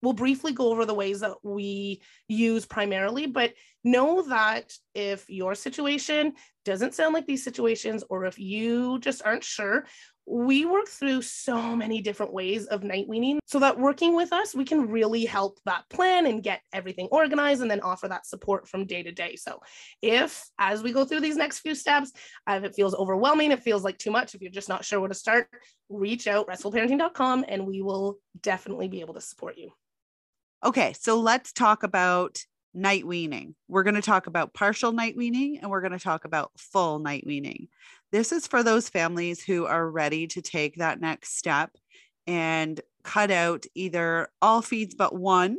We'll 0.01 0.13
briefly 0.13 0.53
go 0.53 0.69
over 0.69 0.85
the 0.85 0.95
ways 0.95 1.19
that 1.19 1.35
we 1.43 2.01
use 2.27 2.65
primarily, 2.65 3.27
but 3.27 3.53
know 3.83 4.23
that 4.29 4.73
if 4.93 5.29
your 5.29 5.55
situation 5.55 6.33
doesn't 6.65 6.93
sound 6.93 7.13
like 7.13 7.25
these 7.25 7.43
situations, 7.43 8.03
or 8.09 8.25
if 8.25 8.37
you 8.37 8.99
just 8.99 9.21
aren't 9.25 9.43
sure, 9.43 9.85
we 10.29 10.63
work 10.63 10.87
through 10.87 11.23
so 11.23 11.75
many 11.75 12.01
different 12.01 12.31
ways 12.31 12.67
of 12.67 12.83
night 12.83 13.07
weaning 13.07 13.39
so 13.47 13.59
that 13.59 13.79
working 13.79 14.15
with 14.15 14.31
us, 14.31 14.53
we 14.53 14.63
can 14.63 14.87
really 14.87 15.25
help 15.25 15.57
that 15.65 15.89
plan 15.89 16.27
and 16.27 16.43
get 16.43 16.61
everything 16.71 17.07
organized 17.11 17.63
and 17.63 17.71
then 17.71 17.81
offer 17.81 18.07
that 18.07 18.27
support 18.27 18.67
from 18.67 18.85
day 18.85 19.01
to 19.01 19.11
day. 19.11 19.35
So, 19.35 19.59
if 20.03 20.45
as 20.59 20.83
we 20.83 20.91
go 20.91 21.03
through 21.03 21.21
these 21.21 21.35
next 21.35 21.59
few 21.59 21.73
steps, 21.73 22.11
if 22.47 22.63
it 22.63 22.75
feels 22.75 22.93
overwhelming, 22.93 23.51
it 23.51 23.63
feels 23.63 23.83
like 23.83 23.97
too 23.97 24.11
much, 24.11 24.35
if 24.35 24.41
you're 24.41 24.51
just 24.51 24.69
not 24.69 24.85
sure 24.85 24.99
where 24.99 25.09
to 25.09 25.15
start, 25.15 25.47
reach 25.89 26.27
out 26.27 26.47
restfulparenting.com 26.47 27.45
and 27.47 27.65
we 27.65 27.81
will 27.81 28.19
definitely 28.39 28.87
be 28.87 29.01
able 29.01 29.15
to 29.15 29.21
support 29.21 29.57
you. 29.57 29.71
Okay, 30.63 30.93
so 30.99 31.19
let's 31.19 31.53
talk 31.53 31.81
about 31.81 32.43
night 32.73 33.05
weaning. 33.05 33.55
We're 33.67 33.83
going 33.83 33.95
to 33.95 34.01
talk 34.01 34.27
about 34.27 34.53
partial 34.53 34.91
night 34.91 35.17
weaning 35.17 35.59
and 35.59 35.69
we're 35.69 35.81
going 35.81 35.91
to 35.91 35.99
talk 35.99 36.25
about 36.25 36.51
full 36.57 36.99
night 36.99 37.23
weaning. 37.25 37.67
This 38.11 38.31
is 38.31 38.47
for 38.47 38.63
those 38.63 38.89
families 38.89 39.43
who 39.43 39.65
are 39.65 39.89
ready 39.89 40.27
to 40.27 40.41
take 40.41 40.77
that 40.77 41.01
next 41.01 41.37
step 41.37 41.71
and 42.27 42.79
cut 43.03 43.31
out 43.31 43.65
either 43.75 44.29
all 44.41 44.61
feeds 44.61 44.95
but 44.95 45.15
one 45.15 45.57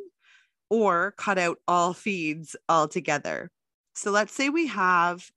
or 0.68 1.12
cut 1.16 1.38
out 1.38 1.58
all 1.66 1.92
feeds 1.92 2.54
altogether. 2.68 3.50
So 3.94 4.10
let's 4.10 4.32
say 4.32 4.48
we 4.48 4.68
have 4.68 5.30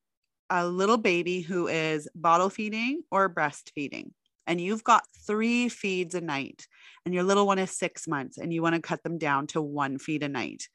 a 0.49 0.67
little 0.67 0.97
baby 0.97 1.41
who 1.41 1.67
is 1.67 2.07
bottle 2.13 2.49
feeding 2.49 3.01
or 3.11 3.33
breastfeeding, 3.33 4.11
and 4.45 4.61
you've 4.61 4.83
got 4.83 5.07
three 5.25 5.69
feeds 5.69 6.13
a 6.13 6.21
night, 6.21 6.67
and 7.05 7.13
your 7.13 7.23
little 7.23 7.47
one 7.47 7.59
is 7.59 7.71
six 7.71 8.07
months, 8.07 8.37
and 8.37 8.53
you 8.53 8.61
want 8.61 8.75
to 8.75 8.81
cut 8.81 9.01
them 9.03 9.17
down 9.17 9.47
to 9.47 9.61
one 9.61 9.97
feed 9.97 10.21
a 10.21 10.29
night. 10.29 10.67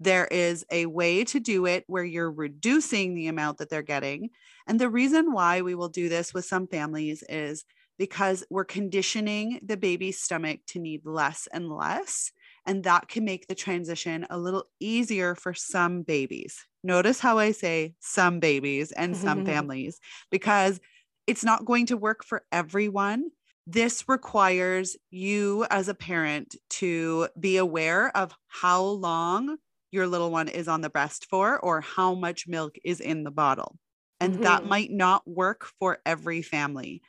There 0.00 0.26
is 0.26 0.64
a 0.70 0.86
way 0.86 1.24
to 1.24 1.40
do 1.40 1.66
it 1.66 1.84
where 1.86 2.04
you're 2.04 2.32
reducing 2.32 3.14
the 3.14 3.28
amount 3.28 3.58
that 3.58 3.70
they're 3.70 3.82
getting. 3.82 4.30
And 4.66 4.80
the 4.80 4.90
reason 4.90 5.32
why 5.32 5.62
we 5.62 5.74
will 5.74 5.88
do 5.88 6.08
this 6.08 6.34
with 6.34 6.44
some 6.44 6.66
families 6.66 7.22
is 7.28 7.64
because 7.98 8.44
we're 8.50 8.64
conditioning 8.64 9.60
the 9.64 9.76
baby's 9.76 10.18
stomach 10.20 10.60
to 10.66 10.78
need 10.78 11.06
less 11.06 11.46
and 11.52 11.70
less. 11.70 12.32
And 12.66 12.82
that 12.84 13.08
can 13.08 13.24
make 13.24 13.46
the 13.46 13.54
transition 13.54 14.26
a 14.30 14.38
little 14.38 14.64
easier 14.80 15.34
for 15.34 15.54
some 15.54 16.02
babies. 16.02 16.66
Notice 16.82 17.20
how 17.20 17.38
I 17.38 17.52
say 17.52 17.94
some 18.00 18.40
babies 18.40 18.90
and 18.92 19.16
some 19.16 19.44
families, 19.46 20.00
because 20.30 20.80
it's 21.26 21.44
not 21.44 21.64
going 21.64 21.86
to 21.86 21.96
work 21.96 22.24
for 22.24 22.44
everyone. 22.52 23.30
This 23.66 24.08
requires 24.08 24.96
you 25.10 25.66
as 25.70 25.88
a 25.88 25.94
parent 25.94 26.56
to 26.70 27.28
be 27.38 27.56
aware 27.56 28.14
of 28.16 28.34
how 28.48 28.82
long 28.82 29.56
your 29.94 30.08
little 30.08 30.30
one 30.32 30.48
is 30.48 30.68
on 30.68 30.82
the 30.82 30.90
breast 30.90 31.26
for 31.30 31.58
or 31.60 31.80
how 31.80 32.14
much 32.14 32.48
milk 32.48 32.76
is 32.84 33.00
in 33.00 33.24
the 33.24 33.30
bottle. 33.30 33.78
And 34.20 34.36
that 34.42 34.64
Mhm. 34.64 34.68
might 34.68 34.90
not 34.90 35.26
work 35.28 35.64
for 35.78 36.00
every 36.06 36.42
family. 36.42 37.02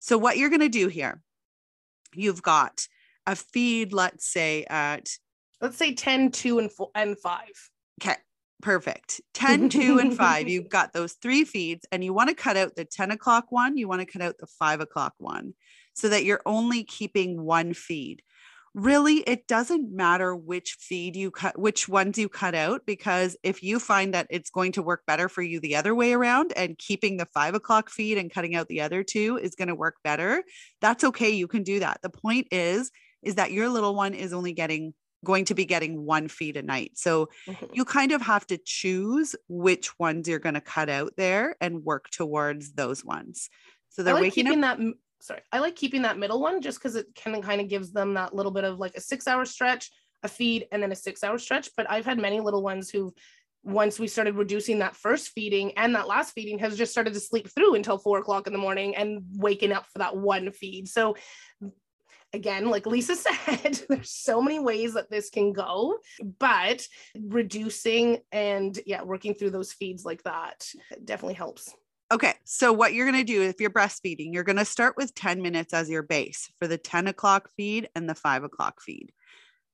So, 0.00 0.18
what 0.18 0.38
you're 0.38 0.50
going 0.50 0.60
to 0.60 0.68
do 0.68 0.88
here, 0.88 1.22
you've 2.14 2.42
got 2.42 2.88
a 3.26 3.36
feed, 3.36 3.92
let's 3.92 4.26
say 4.26 4.64
at, 4.66 5.10
Let's 5.60 5.76
say 5.76 5.94
10, 5.94 6.30
2, 6.30 6.58
and, 6.58 6.72
four, 6.72 6.90
and 6.94 7.18
5. 7.18 7.70
okay, 8.00 8.16
perfect 8.62 9.20
10, 9.34 9.68
2, 9.68 9.98
and 9.98 10.14
5. 10.14 10.48
You've 10.48 10.68
got 10.68 10.92
those 10.92 11.14
three 11.14 11.44
feeds, 11.44 11.86
and 11.92 12.04
you 12.04 12.12
want 12.12 12.28
to 12.28 12.34
cut 12.34 12.56
out 12.56 12.76
the 12.76 12.84
10 12.84 13.10
o'clock 13.10 13.46
one, 13.50 13.76
you 13.76 13.88
want 13.88 14.00
to 14.00 14.06
cut 14.06 14.22
out 14.22 14.36
the 14.38 14.46
five 14.46 14.80
o'clock 14.80 15.14
one 15.18 15.54
so 15.94 16.08
that 16.08 16.24
you're 16.24 16.42
only 16.46 16.84
keeping 16.84 17.42
one 17.42 17.72
feed. 17.74 18.22
Really, 18.78 19.20
it 19.20 19.46
doesn't 19.48 19.90
matter 19.90 20.36
which 20.36 20.76
feed 20.78 21.16
you 21.16 21.30
cut, 21.30 21.58
which 21.58 21.88
ones 21.88 22.18
you 22.18 22.28
cut 22.28 22.54
out, 22.54 22.84
because 22.84 23.34
if 23.42 23.62
you 23.62 23.78
find 23.78 24.12
that 24.12 24.26
it's 24.28 24.50
going 24.50 24.70
to 24.72 24.82
work 24.82 25.02
better 25.06 25.30
for 25.30 25.40
you 25.40 25.60
the 25.60 25.74
other 25.76 25.94
way 25.94 26.12
around 26.12 26.52
and 26.56 26.76
keeping 26.76 27.16
the 27.16 27.24
five 27.32 27.54
o'clock 27.54 27.88
feed 27.88 28.18
and 28.18 28.30
cutting 28.30 28.54
out 28.54 28.68
the 28.68 28.82
other 28.82 29.02
two 29.02 29.38
is 29.38 29.54
going 29.54 29.68
to 29.68 29.74
work 29.74 29.96
better, 30.04 30.44
that's 30.82 31.04
okay. 31.04 31.30
You 31.30 31.48
can 31.48 31.62
do 31.62 31.80
that. 31.80 32.02
The 32.02 32.10
point 32.10 32.48
is, 32.50 32.90
is 33.22 33.36
that 33.36 33.50
your 33.50 33.70
little 33.70 33.94
one 33.94 34.12
is 34.12 34.34
only 34.34 34.52
getting 34.52 34.92
going 35.24 35.46
to 35.46 35.54
be 35.54 35.64
getting 35.64 36.04
one 36.04 36.28
feed 36.28 36.58
a 36.58 36.62
night. 36.62 36.92
So 36.96 37.30
Mhm. 37.46 37.70
you 37.72 37.86
kind 37.86 38.12
of 38.12 38.20
have 38.20 38.46
to 38.48 38.58
choose 38.62 39.34
which 39.48 39.98
ones 39.98 40.28
you're 40.28 40.38
going 40.38 40.54
to 40.54 40.60
cut 40.60 40.90
out 40.90 41.14
there 41.16 41.56
and 41.62 41.82
work 41.82 42.10
towards 42.10 42.74
those 42.74 43.02
ones. 43.02 43.48
So 43.88 44.02
they're 44.02 44.14
like 44.14 44.20
waking 44.20 44.46
keeping 44.48 44.60
up. 44.60 44.60
that. 44.60 44.78
Sorry, 45.20 45.40
I 45.52 45.60
like 45.60 45.76
keeping 45.76 46.02
that 46.02 46.18
middle 46.18 46.40
one 46.40 46.60
just 46.60 46.78
because 46.78 46.94
it 46.94 47.06
of 47.26 47.42
kind 47.42 47.60
of 47.60 47.68
gives 47.68 47.92
them 47.92 48.14
that 48.14 48.34
little 48.34 48.52
bit 48.52 48.64
of 48.64 48.78
like 48.78 48.94
a 48.96 49.00
six 49.00 49.26
hour 49.26 49.44
stretch, 49.44 49.90
a 50.22 50.28
feed, 50.28 50.66
and 50.70 50.82
then 50.82 50.92
a 50.92 50.96
six 50.96 51.24
hour 51.24 51.38
stretch. 51.38 51.70
But 51.76 51.90
I've 51.90 52.04
had 52.04 52.18
many 52.18 52.40
little 52.40 52.62
ones 52.62 52.90
who, 52.90 53.14
once 53.64 53.98
we 53.98 54.06
started 54.06 54.36
reducing 54.36 54.78
that 54.78 54.94
first 54.94 55.30
feeding 55.30 55.72
and 55.76 55.94
that 55.94 56.06
last 56.06 56.32
feeding, 56.32 56.58
has 56.60 56.76
just 56.76 56.92
started 56.92 57.14
to 57.14 57.20
sleep 57.20 57.48
through 57.48 57.74
until 57.74 57.98
four 57.98 58.18
o'clock 58.18 58.46
in 58.46 58.52
the 58.52 58.58
morning 58.58 58.94
and 58.94 59.22
waking 59.32 59.72
up 59.72 59.86
for 59.86 59.98
that 59.98 60.16
one 60.16 60.52
feed. 60.52 60.86
So 60.86 61.16
again, 62.32 62.70
like 62.70 62.86
Elisa 62.86 63.16
said, 63.16 63.80
there's 63.88 64.10
so 64.10 64.40
many 64.40 64.60
ways 64.60 64.94
that 64.94 65.10
this 65.10 65.30
can 65.30 65.52
go, 65.52 65.98
but 66.38 66.86
reducing 67.20 68.18
and 68.30 68.78
yeah, 68.86 69.02
working 69.02 69.34
through 69.34 69.50
those 69.50 69.72
feeds 69.72 70.04
like 70.04 70.22
that 70.22 70.68
definitely 71.04 71.34
helps. 71.34 71.74
Okay, 72.12 72.34
so 72.44 72.72
what 72.72 72.94
you're 72.94 73.10
going 73.10 73.18
to 73.26 73.32
do 73.32 73.42
if 73.42 73.60
you're 73.60 73.70
breastfeeding, 73.70 74.32
you're 74.32 74.44
going 74.44 74.56
to 74.58 74.64
start 74.64 74.96
with 74.96 75.14
10 75.14 75.42
minutes 75.42 75.74
as 75.74 75.90
your 75.90 76.04
base 76.04 76.52
for 76.58 76.68
the 76.68 76.78
10 76.78 77.08
o'clock 77.08 77.50
feed 77.56 77.88
and 77.96 78.08
the 78.08 78.14
five 78.14 78.44
o'clock 78.44 78.80
feed. 78.80 79.12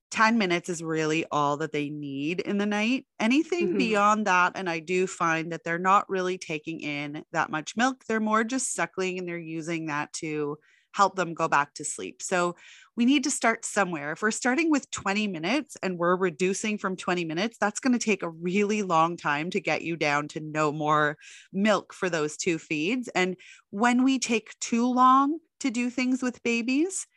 10 0.09 0.37
minutes 0.39 0.67
is 0.69 0.83
really 0.83 1.25
all 1.31 1.57
that 1.57 1.71
they 1.71 1.89
need 1.89 2.39
in 2.41 2.57
the 2.57 2.65
night. 2.65 3.05
Anything 3.19 3.75
Mhm. 3.75 3.77
beyond 3.77 4.25
that, 4.27 4.53
and 4.55 4.67
I 4.69 4.79
do 4.79 5.05
find 5.05 5.51
that 5.51 5.63
they're 5.63 5.77
not 5.79 6.09
really 6.09 6.37
taking 6.39 6.79
in 6.81 7.23
that 7.33 7.51
much 7.51 7.75
milk. 7.77 8.03
They're 8.05 8.19
more 8.19 8.43
just 8.43 8.73
suckling 8.73 9.19
and 9.19 9.27
they're 9.27 9.37
using 9.37 9.85
that 9.87 10.11
to 10.13 10.57
help 10.93 11.15
them 11.15 11.33
go 11.35 11.47
back 11.47 11.73
to 11.75 11.85
sleep. 11.85 12.21
So 12.21 12.55
we 12.95 13.05
need 13.05 13.23
to 13.23 13.31
start 13.31 13.65
somewhere. 13.65 14.11
If 14.11 14.21
we're 14.21 14.31
starting 14.31 14.69
with 14.69 14.89
20 14.91 15.27
minutes 15.27 15.77
and 15.81 15.97
we're 15.97 16.15
reducing 16.15 16.77
from 16.77 16.95
20 16.95 17.25
minutes, 17.25 17.57
that's 17.59 17.79
going 17.79 17.93
to 17.93 18.03
take 18.03 18.23
a 18.23 18.29
really 18.29 18.83
long 18.83 19.17
time 19.17 19.49
to 19.51 19.59
get 19.59 19.81
you 19.81 19.95
down 19.95 20.27
to 20.29 20.39
no 20.39 20.71
more 20.71 21.17
milk 21.51 21.93
for 21.93 22.09
those 22.09 22.37
two 22.37 22.59
feeds. 22.59 23.07
And 23.09 23.35
when 23.71 24.03
we 24.03 24.19
take 24.19 24.57
too 24.59 24.91
long 24.91 25.39
to 25.61 25.71
do 25.71 25.89
things 25.89 26.21
with 26.21 26.43
babies, 26.43 27.07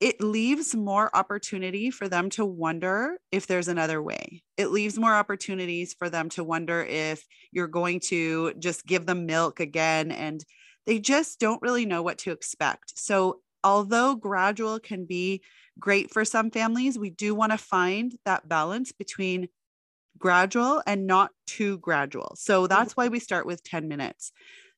it 0.00 0.20
leaves 0.20 0.74
more 0.74 1.14
opportunity 1.14 1.88
for 1.88 2.08
them 2.08 2.28
to 2.30 2.44
wonder 2.44 3.18
if 3.30 3.46
there's 3.46 3.68
another 3.68 4.02
way. 4.02 4.42
It 4.56 4.72
leaves 4.72 4.98
more 4.98 5.14
opportunities 5.14 5.94
for 5.96 6.10
them 6.10 6.28
to 6.30 6.42
wonder 6.42 6.82
if 6.82 7.24
you're 7.52 7.68
going 7.68 8.00
to 8.06 8.52
just 8.54 8.84
give 8.84 9.06
them 9.06 9.26
milk 9.26 9.60
again 9.60 10.10
and 10.10 10.44
they 10.86 10.98
just 10.98 11.38
don't 11.38 11.62
really 11.62 11.86
know 11.86 12.02
what 12.02 12.18
to 12.18 12.32
expect. 12.32 12.98
So, 12.98 13.41
although 13.64 14.14
gradual 14.14 14.78
can 14.78 15.04
be 15.04 15.42
great 15.78 16.12
for 16.12 16.24
some 16.24 16.50
families, 16.50 16.98
we 16.98 17.10
do 17.10 17.34
want 17.34 17.52
to 17.52 17.58
find 17.58 18.14
that 18.24 18.48
balance 18.48 18.92
between 18.92 19.48
gradual 20.18 20.82
and 20.86 21.06
not 21.06 21.30
too 21.46 21.78
gradual. 21.78 22.34
So, 22.36 22.62
mm-hmm. 22.62 22.68
that's 22.68 22.96
why 22.96 23.08
we 23.08 23.18
start 23.18 23.46
with 23.46 23.64
10 23.64 23.88
minutes. 23.88 24.32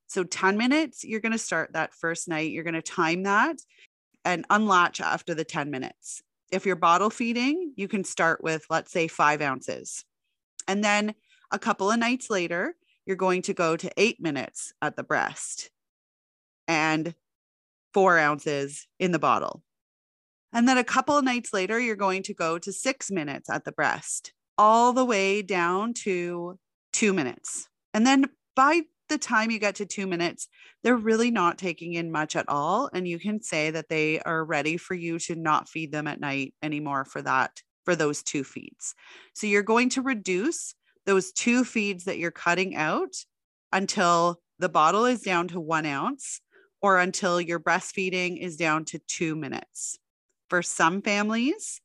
So, 0.07 0.25
10 0.25 0.57
minutes, 0.57 1.05
you're 1.05 1.21
going 1.21 1.33
to 1.33 1.39
start 1.39 1.73
that 1.73 1.95
first 1.95 2.29
night. 2.29 2.51
You're 2.51 2.65
going 2.65 2.75
to 2.75 2.83
time 2.83 3.25
that 3.25 3.57
and 4.25 4.45
unlatch 4.51 5.01
after 5.01 5.35
the 5.35 5.45
10 5.45 5.71
minutes. 5.71 6.23
If 6.51 6.67
you're 6.67 6.77
bottle 6.77 7.11
feeding, 7.11 7.73
you 7.77 7.89
can 7.89 8.05
start 8.05 8.43
with, 8.43 8.65
let's 8.71 8.93
say, 8.93 9.09
five 9.09 9.43
ounces. 9.43 10.05
And 10.69 10.83
then 10.83 11.15
a 11.51 11.59
couple 11.59 11.91
of 11.91 11.99
nights 11.99 12.31
later, 12.31 12.75
you're 13.07 13.17
going 13.17 13.43
to 13.43 13.55
go 13.55 13.77
to 13.77 13.91
eight 13.97 14.21
minutes 14.21 14.73
at 14.81 14.97
the 14.97 15.03
breast 15.03 15.71
and 16.69 17.15
four 17.95 18.19
ounces 18.19 18.87
in 18.99 19.13
the 19.13 19.19
bottle. 19.19 19.63
And 20.53 20.69
then 20.69 20.79
a 20.79 20.85
couple 20.85 21.17
of 21.17 21.25
nights 21.25 21.53
later, 21.53 21.81
you're 21.81 21.97
going 21.97 22.23
to 22.25 22.35
go 22.35 22.59
to 22.59 22.73
six 22.73 23.11
minutes 23.11 23.49
at 23.49 23.65
the 23.65 23.73
breast, 23.73 24.33
all 24.59 24.93
the 24.93 25.05
way 25.05 25.43
down 25.43 25.95
to 26.05 26.59
two 26.93 27.13
minutes. 27.13 27.69
And 27.93 28.07
then 28.07 28.27
by 28.55 28.83
the 29.09 29.19
time 29.19 29.51
you 29.51 29.59
get 29.59 29.77
to 29.77 29.87
two 29.87 30.07
minutes, 30.07 30.49
they're 30.83 30.97
really 30.97 31.31
not 31.31 31.59
taking 31.59 31.95
in 31.95 32.13
much 32.13 32.37
at 32.37 32.49
all. 32.49 32.89
And 32.93 33.07
you 33.07 33.19
can 33.19 33.43
say 33.43 33.71
that 33.71 33.89
they 33.89 34.21
are 34.21 34.45
ready 34.45 34.77
for 34.77 34.95
you 34.95 35.19
to 35.21 35.35
not 35.35 35.69
feed 35.69 35.93
them 35.93 36.07
at 36.07 36.21
night 36.21 36.55
anymore 36.63 37.05
for 37.05 37.21
that, 37.23 37.51
for 37.85 37.97
those 37.97 38.23
two 38.23 38.45
feeds. 38.45 38.95
So 39.35 39.47
you're 39.47 39.63
going 39.63 39.91
to 39.91 40.03
reduce 40.03 40.75
those 41.05 41.33
two 41.33 41.65
feeds 41.65 42.05
that 42.05 42.19
you're 42.19 42.31
cutting 42.31 42.77
out 42.77 43.15
until 43.73 44.41
the 44.59 44.69
bottle 44.69 45.05
is 45.05 45.21
down 45.21 45.49
to 45.49 45.61
one 45.61 45.85
ounce 45.85 46.41
or 46.85 46.99
until 46.99 47.41
your 47.41 47.59
breastfeeding 47.59 48.39
is 48.39 48.59
down 48.59 48.85
to 48.85 48.99
two 49.09 49.35
minutes. 49.35 49.99
For 50.51 50.61
some 50.61 51.01
families, 51.01 51.81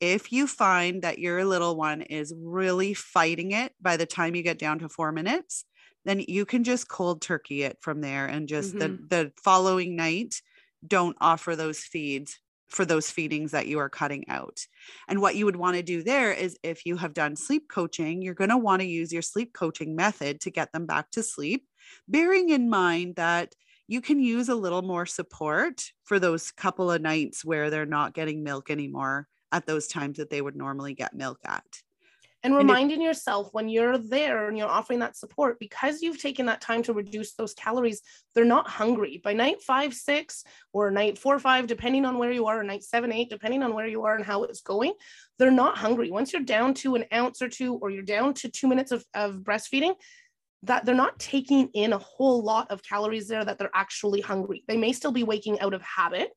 if 0.00 0.32
you 0.32 0.46
find 0.46 1.02
that 1.02 1.18
your 1.18 1.44
little 1.44 1.76
one 1.76 2.00
is 2.00 2.32
really 2.34 2.94
fighting 2.94 3.50
it 3.50 3.74
by 3.82 3.98
the 3.98 4.06
time 4.06 4.34
you 4.34 4.42
get 4.42 4.58
down 4.58 4.78
to 4.78 4.88
four 4.88 5.12
minutes, 5.12 5.66
then 6.06 6.24
you 6.26 6.46
can 6.46 6.64
just 6.64 6.88
cold 6.88 7.20
turkey 7.20 7.64
it 7.64 7.76
from 7.82 8.00
there 8.00 8.24
and 8.24 8.48
just 8.48 8.78
the, 8.78 8.88
mm-hmm. 8.88 9.08
the 9.08 9.30
following 9.44 9.94
night 9.94 10.40
don't 10.86 11.18
offer 11.20 11.54
those 11.54 11.80
feeds 11.80 12.38
for 12.70 12.86
those 12.86 13.10
feedings 13.10 13.50
that 13.50 13.66
you 13.66 13.78
are 13.78 13.90
cutting 13.90 14.24
out. 14.30 14.60
And 15.06 15.20
what 15.20 15.36
you 15.36 15.44
would 15.44 15.56
want 15.56 15.76
to 15.76 15.82
do 15.82 16.02
there 16.02 16.32
is 16.32 16.56
if 16.62 16.86
you 16.86 16.96
have 16.96 17.12
done 17.12 17.36
sleep 17.36 17.64
coaching, 17.68 18.22
you're 18.22 18.32
going 18.32 18.48
to 18.48 18.56
want 18.56 18.80
to 18.80 18.88
use 18.88 19.12
your 19.12 19.20
sleep 19.20 19.52
coaching 19.52 19.94
method 19.94 20.40
to 20.40 20.50
get 20.50 20.72
them 20.72 20.86
back 20.86 21.10
to 21.10 21.22
sleep, 21.22 21.66
bearing 22.08 22.48
in 22.48 22.70
mind 22.70 23.16
that 23.16 23.54
you 23.90 24.00
can 24.00 24.20
use 24.20 24.48
a 24.48 24.54
little 24.54 24.82
more 24.82 25.04
support 25.04 25.82
for 26.04 26.20
those 26.20 26.52
couple 26.52 26.92
of 26.92 27.02
nights 27.02 27.44
where 27.44 27.70
they're 27.70 27.84
not 27.84 28.14
getting 28.14 28.44
milk 28.44 28.70
anymore 28.70 29.26
at 29.50 29.66
those 29.66 29.88
times 29.88 30.18
that 30.18 30.30
they 30.30 30.40
would 30.40 30.54
normally 30.54 30.94
get 30.94 31.12
milk 31.12 31.40
at. 31.44 31.64
and 32.44 32.54
if- 32.54 32.58
reminding 32.58 33.02
yourself 33.02 33.48
when 33.50 33.68
you're 33.68 33.98
there 33.98 34.46
and 34.46 34.56
you're 34.56 34.68
offering 34.68 35.00
that 35.00 35.16
support 35.16 35.58
because 35.58 36.02
you've 36.02 36.22
taken 36.22 36.46
that 36.46 36.60
time 36.60 36.84
to 36.84 36.92
reduce 36.92 37.34
those 37.34 37.52
calories 37.54 38.00
they're 38.32 38.44
not 38.44 38.68
hungry 38.68 39.20
by 39.24 39.32
night 39.32 39.60
five 39.60 39.92
six 39.92 40.44
or 40.72 40.92
night 40.92 41.18
four 41.18 41.40
five 41.40 41.66
depending 41.66 42.04
on 42.04 42.16
where 42.16 42.30
you 42.30 42.46
are 42.46 42.60
or 42.60 42.62
night 42.62 42.84
seven 42.84 43.10
eight 43.12 43.28
depending 43.28 43.62
on 43.64 43.74
where 43.74 43.88
you 43.88 44.04
are 44.04 44.14
and 44.14 44.24
how 44.24 44.44
it's 44.44 44.60
going 44.60 44.92
they're 45.36 45.50
not 45.64 45.76
hungry 45.76 46.12
once 46.12 46.32
you're 46.32 46.50
down 46.56 46.72
to 46.72 46.94
an 46.94 47.04
ounce 47.12 47.42
or 47.42 47.48
two 47.48 47.74
or 47.82 47.90
you're 47.90 48.04
down 48.04 48.32
to 48.32 48.48
two 48.48 48.68
minutes 48.68 48.92
of, 48.92 49.04
of 49.14 49.38
breastfeeding 49.48 49.94
that 50.62 50.84
they're 50.84 50.94
not 50.94 51.18
taking 51.18 51.68
in 51.74 51.92
a 51.92 51.98
whole 51.98 52.42
lot 52.42 52.70
of 52.70 52.82
calories 52.82 53.28
there 53.28 53.44
that 53.44 53.58
they're 53.58 53.70
actually 53.74 54.20
hungry 54.20 54.62
they 54.68 54.76
may 54.76 54.92
still 54.92 55.12
be 55.12 55.24
waking 55.24 55.58
out 55.60 55.74
of 55.74 55.82
habit 55.82 56.30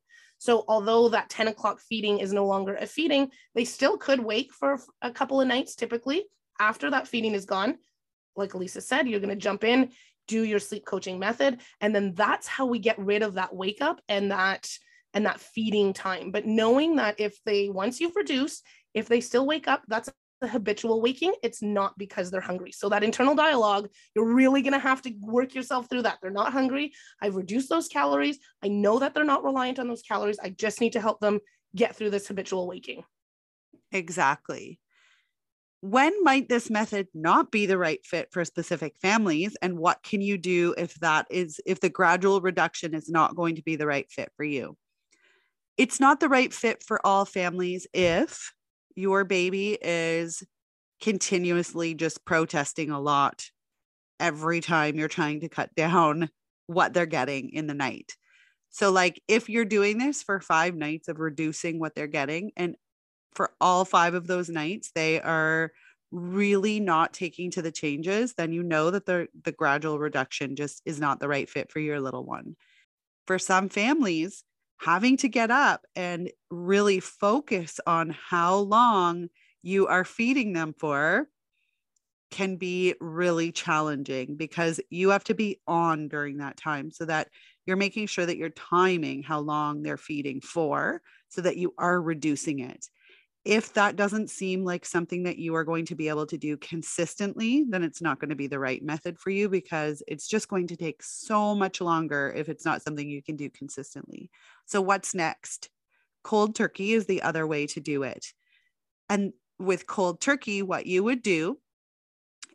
so 0.44 0.66
although 0.68 1.08
that 1.08 1.30
10 1.30 1.48
o'clock 1.48 1.80
feeding 1.80 2.20
is 2.20 2.34
no 2.34 2.46
longer 2.46 2.76
a 2.76 2.86
feeding, 2.86 3.32
they 3.56 3.64
still 3.64 3.98
could 3.98 4.20
wake 4.20 4.52
for 4.52 4.78
a 5.02 5.10
couple 5.10 5.40
of 5.40 5.48
nights 5.48 5.74
typically 5.74 6.26
after 6.60 6.90
that 6.92 7.08
feeding 7.08 7.34
is 7.34 7.46
gone. 7.46 7.78
Like 8.36 8.54
Elisa 8.54 8.82
said, 8.82 9.08
you're 9.08 9.22
going 9.22 9.30
to 9.30 9.38
jump 9.38 9.64
in, 9.64 9.92
do 10.28 10.44
your 10.44 10.60
sleep 10.60 10.86
coaching 10.86 11.18
method, 11.18 11.62
and 11.80 11.96
then 11.96 12.14
that's 12.14 12.46
how 12.46 12.66
we 12.66 12.80
get 12.80 13.00
rid 13.00 13.24
of 13.24 13.36
that 13.36 13.56
wake 13.56 13.82
up 13.82 14.02
and 14.10 14.32
that 14.32 14.70
and 15.14 15.26
that 15.26 15.40
feeding 15.40 15.94
time. 15.94 16.30
But 16.30 16.46
knowing 16.46 16.98
that 16.98 17.22
if 17.22 17.38
they 17.46 17.70
once 17.70 18.02
you've 18.02 18.18
reduced, 18.18 18.66
if 18.94 19.08
they 19.08 19.22
still 19.22 19.46
wake 19.46 19.70
up, 19.70 19.84
that's 19.88 20.10
the 20.44 20.50
habitual 20.50 21.02
waking. 21.02 21.34
It's 21.42 21.62
not 21.62 21.98
because 21.98 22.30
they're 22.30 22.42
hungry. 22.42 22.74
So 22.74 22.90
that 22.90 23.04
internal 23.04 23.34
dialogue, 23.34 23.90
you're 24.14 24.34
really 24.34 24.62
going 24.62 24.74
to 24.74 24.80
have 24.80 25.02
to 25.04 25.14
work 25.22 25.56
yourself 25.56 25.90
through 25.90 26.02
that. 26.02 26.20
They're 26.22 26.32
not 26.32 26.52
hungry. 26.52 26.92
I've 27.22 27.38
reduced 27.38 27.70
those 27.70 27.88
calories. 27.88 28.40
I 28.62 28.68
know 28.68 29.00
that 29.00 29.14
they're 29.14 29.24
not 29.24 29.46
reliant 29.46 29.80
on 29.80 29.88
those 29.88 30.02
calories. 30.02 30.40
I 30.44 30.50
just 30.50 30.82
need 30.82 30.94
to 30.94 31.02
help 31.02 31.22
them 31.22 31.40
get 31.76 31.96
through 31.96 32.10
this 32.10 32.28
habitual 32.28 32.68
waking. 32.68 33.04
Exactly. 33.94 34.82
When 35.80 36.24
might 36.24 36.50
this 36.50 36.70
method 36.70 37.08
not 37.14 37.50
be 37.50 37.66
the 37.66 37.78
right 37.78 38.06
fit 38.06 38.28
for 38.34 38.44
specific 38.44 38.96
families? 39.02 39.56
And 39.62 39.78
what 39.78 40.04
can 40.04 40.20
you 40.20 40.38
do 40.38 40.76
if 40.78 40.96
that 40.96 41.26
is, 41.30 41.62
if 41.66 41.80
the 41.80 41.90
gradual 41.90 42.42
reduction 42.42 42.94
is 42.94 43.10
not 43.10 43.38
going 43.38 43.56
to 43.56 43.64
be 43.64 43.78
the 43.78 43.88
right 43.88 44.12
fit 44.12 44.30
for 44.36 44.44
you? 44.44 44.76
It's 45.78 46.02
not 46.02 46.20
the 46.20 46.30
right 46.30 46.54
fit 46.54 46.84
for 46.84 47.06
all 47.06 47.24
families 47.24 47.88
if 47.94 48.54
your 48.96 49.24
baby 49.24 49.78
is 49.82 50.44
continuously 51.02 51.94
just 51.94 52.24
protesting 52.26 52.90
a 52.90 53.00
lot 53.00 53.50
every 54.20 54.62
time 54.62 54.96
you're 54.96 55.08
trying 55.08 55.42
to 55.42 55.50
cut 55.50 55.74
down 55.76 56.30
what 56.68 56.94
they're 56.94 57.06
getting 57.06 57.50
in 57.50 57.68
the 57.68 57.74
night. 57.74 58.14
So, 58.70 58.92
like, 58.92 59.22
if 59.28 59.50
you're 59.50 59.66
doing 59.66 59.98
this 59.98 60.24
for 60.24 60.40
five 60.40 60.76
nights 60.76 61.08
of 61.08 61.20
reducing 61.20 61.80
what 61.80 61.94
they're 61.94 62.08
getting, 62.08 62.52
and 62.56 62.76
for 63.34 63.52
all 63.62 63.86
five 63.86 64.14
of 64.14 64.28
those 64.28 64.50
nights, 64.50 64.92
they 64.96 65.22
are 65.22 65.72
really 66.12 66.80
not 66.80 67.14
taking 67.14 67.52
to 67.52 67.62
the 67.62 67.72
changes, 67.72 68.34
then 68.36 68.54
you 68.54 68.64
know 68.64 68.92
that 68.92 69.06
the, 69.06 69.28
the 69.44 69.52
gradual 69.52 70.00
reduction 70.00 70.56
just 70.56 70.82
is 70.86 71.00
not 71.00 71.20
the 71.20 71.28
right 71.28 71.50
fit 71.50 71.72
for 71.72 71.80
your 71.80 72.00
little 72.00 72.24
one. 72.24 72.56
For 73.28 73.40
some 73.40 73.70
families, 73.70 74.44
having 74.84 75.18
to 75.18 75.30
get 75.30 75.50
up 75.50 75.86
and 75.96 76.30
really 76.50 77.00
focus 77.00 77.80
on 77.88 78.10
how 78.10 78.58
long 78.58 79.30
you 79.62 79.88
are 79.88 80.04
feeding 80.04 80.54
them 80.54 80.74
for 80.78 81.28
can 82.32 82.56
be 82.56 82.96
really 83.00 83.52
challenging 83.52 84.36
because 84.36 84.82
you 84.90 85.10
have 85.10 85.24
to 85.24 85.36
be 85.36 85.60
on 85.68 86.08
during 86.08 86.38
that 86.38 86.58
time 86.58 86.92
so 86.92 87.06
that 87.06 87.30
you're 87.66 87.78
making 87.78 88.08
sure 88.08 88.26
that 88.26 88.38
you're 88.38 88.50
timing 88.50 89.24
how 89.24 89.40
long 89.40 89.84
they're 89.84 89.98
feeding 89.98 90.42
for 90.42 91.02
so 91.30 91.42
that 91.42 91.58
you 91.58 91.74
are 91.78 92.02
reducing 92.02 92.60
it. 92.60 92.88
If 93.46 93.74
that 93.74 93.98
doesn't 93.98 94.30
seem 94.30 94.64
like 94.64 94.86
something 94.86 95.24
that 95.24 95.38
you 95.38 95.54
are 95.56 95.66
going 95.66 95.86
to 95.88 95.96
be 95.96 96.08
able 96.08 96.26
to 96.28 96.38
do 96.38 96.56
consistently, 96.56 97.66
then 97.68 97.84
it's 97.84 98.02
not 98.02 98.20
going 98.20 98.30
to 98.30 98.36
be 98.36 98.48
the 98.48 98.60
right 98.60 98.82
method 98.82 99.20
for 99.20 99.32
you 99.32 99.50
because 99.50 100.02
it's 100.08 100.28
just 100.28 100.48
going 100.48 100.68
to 100.68 100.78
take 100.78 101.04
so 101.04 101.54
much 101.54 101.82
longer 101.82 102.34
if 102.34 102.48
it's 102.48 102.64
not 102.64 102.82
something 102.82 103.10
you 103.10 103.22
can 103.22 103.36
do 103.36 103.50
consistently. 103.50 104.30
So, 104.66 104.82
what's 104.82 105.14
next? 105.14 105.70
Cold 106.24 106.56
turkey 106.56 106.94
is 106.94 107.06
the 107.06 107.22
other 107.22 107.46
way 107.46 107.68
to 107.68 107.82
do 107.82 108.04
it. 108.04 108.28
And 109.10 109.34
with 109.60 109.88
cold 109.88 110.22
turkey, 110.22 110.62
what 110.62 110.86
you 110.86 111.04
would 111.04 111.22
do 111.22 111.58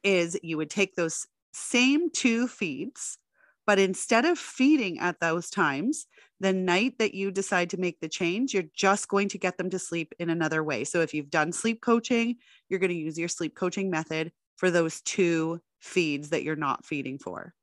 is 0.02 0.38
you 0.42 0.56
would 0.56 0.70
take 0.70 0.94
those 0.94 1.26
same 1.52 2.10
two 2.10 2.48
feeds, 2.48 3.18
but 3.66 3.78
instead 3.78 4.24
of 4.24 4.38
feeding 4.38 4.98
at 4.98 5.20
those 5.20 5.50
times, 5.50 6.06
the 6.40 6.52
night 6.52 6.98
that 6.98 7.14
you 7.14 7.30
decide 7.30 7.70
to 7.70 7.80
make 7.80 8.00
the 8.00 8.08
change, 8.08 8.54
you're 8.54 8.64
just 8.74 9.08
going 9.08 9.28
to 9.30 9.38
get 9.38 9.58
them 9.58 9.70
to 9.70 9.78
sleep 9.78 10.14
in 10.18 10.30
another 10.30 10.62
way. 10.62 10.84
So 10.84 11.00
if 11.00 11.12
you've 11.12 11.30
done 11.30 11.52
sleep 11.52 11.80
coaching, 11.80 12.36
you're 12.68 12.80
going 12.80 12.90
to 12.90 12.96
use 12.96 13.18
your 13.18 13.28
sleep 13.28 13.56
coaching 13.56 13.90
method 13.90 14.32
for 14.56 14.70
those 14.70 15.00
two 15.00 15.60
feeds 15.80 16.30
that 16.30 16.42
you're 16.42 16.56
not 16.56 16.86
feeding 16.86 17.18
for. 17.18 17.54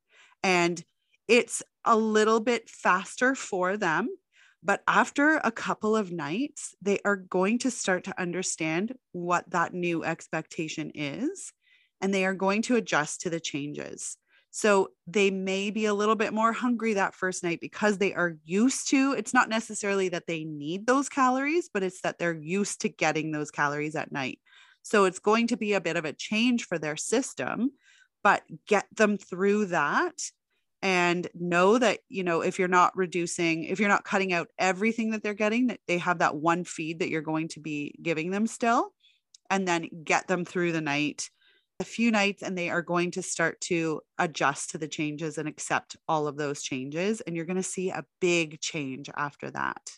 And 0.43 0.83
it's 1.27 1.63
a 1.85 1.95
little 1.95 2.39
bit 2.39 2.69
faster 2.69 3.35
for 3.35 3.77
them. 3.77 4.09
But 4.61 4.81
after 4.87 5.37
a 5.37 5.51
couple 5.51 5.95
of 5.95 6.11
nights, 6.11 6.73
they 6.81 6.99
are 7.05 7.15
going 7.15 7.59
to 7.59 7.71
start 7.71 8.03
to 8.05 8.19
understand 8.19 8.95
what 9.11 9.49
that 9.51 9.75
new 9.75 10.03
expectation 10.03 10.91
is, 10.95 11.53
and 12.01 12.11
they 12.11 12.25
are 12.25 12.33
going 12.33 12.63
to 12.63 12.75
adjust 12.75 13.21
to 13.21 13.29
the 13.29 13.39
changes. 13.39 14.17
So 14.55 14.91
they 15.05 15.31
may 15.31 15.69
be 15.69 15.85
a 15.85 15.93
little 15.93 16.15
bit 16.15 16.33
more 16.33 16.53
hungry 16.53 16.93
that 16.93 17.13
first 17.13 17.43
night 17.43 17.59
because 17.59 17.97
they 17.97 18.13
are 18.13 18.37
used 18.45 18.87
to 18.91 19.11
it's 19.11 19.33
not 19.33 19.49
necessarily 19.49 20.07
that 20.07 20.27
they 20.27 20.45
need 20.45 20.87
those 20.87 21.09
calories, 21.09 21.69
but 21.73 21.83
it's 21.83 21.99
that 22.03 22.19
they're 22.19 22.39
used 22.41 22.79
to 22.79 22.87
getting 22.87 23.33
those 23.33 23.51
calories 23.51 23.97
at 23.97 24.13
night. 24.13 24.39
So 24.81 25.03
it's 25.03 25.19
going 25.19 25.47
to 25.47 25.57
be 25.57 25.73
a 25.73 25.81
bit 25.81 25.97
of 25.97 26.05
a 26.05 26.13
change 26.13 26.67
for 26.67 26.79
their 26.79 26.95
system, 26.95 27.71
but 28.23 28.43
get 28.65 28.85
them 28.95 29.17
through 29.17 29.65
that 29.65 30.15
and 30.81 31.27
know 31.33 31.77
that 31.77 31.99
you 32.07 32.23
know 32.23 32.39
if 32.39 32.57
you're 32.57 32.69
not 32.69 32.95
reducing 32.95 33.65
if 33.65 33.81
you're 33.81 33.89
not 33.89 34.05
cutting 34.05 34.31
out 34.31 34.47
everything 34.57 35.11
that 35.11 35.21
they're 35.21 35.33
getting 35.33 35.67
that 35.67 35.81
they 35.87 35.97
have 35.97 36.19
that 36.19 36.37
one 36.37 36.63
feed 36.63 36.99
that 36.99 37.09
you're 37.09 37.21
going 37.21 37.49
to 37.49 37.59
be 37.59 37.93
giving 38.01 38.31
them 38.31 38.47
still 38.47 38.93
and 39.49 39.67
then 39.67 39.89
get 40.05 40.27
them 40.27 40.45
through 40.45 40.71
the 40.71 40.79
night 40.79 41.29
a 41.79 41.83
few 41.83 42.11
nights 42.11 42.41
and 42.41 42.57
they 42.57 42.69
are 42.69 42.81
going 42.81 43.11
to 43.11 43.21
start 43.21 43.59
to 43.59 44.01
adjust 44.17 44.71
to 44.71 44.77
the 44.77 44.87
changes 44.87 45.37
and 45.37 45.47
accept 45.47 45.97
all 46.07 46.27
of 46.27 46.37
those 46.37 46.61
changes. 46.61 47.21
And 47.21 47.35
you're 47.35 47.45
going 47.45 47.57
to 47.57 47.63
see 47.63 47.89
a 47.89 48.05
big 48.21 48.61
change 48.61 49.09
after 49.15 49.51
that. 49.51 49.91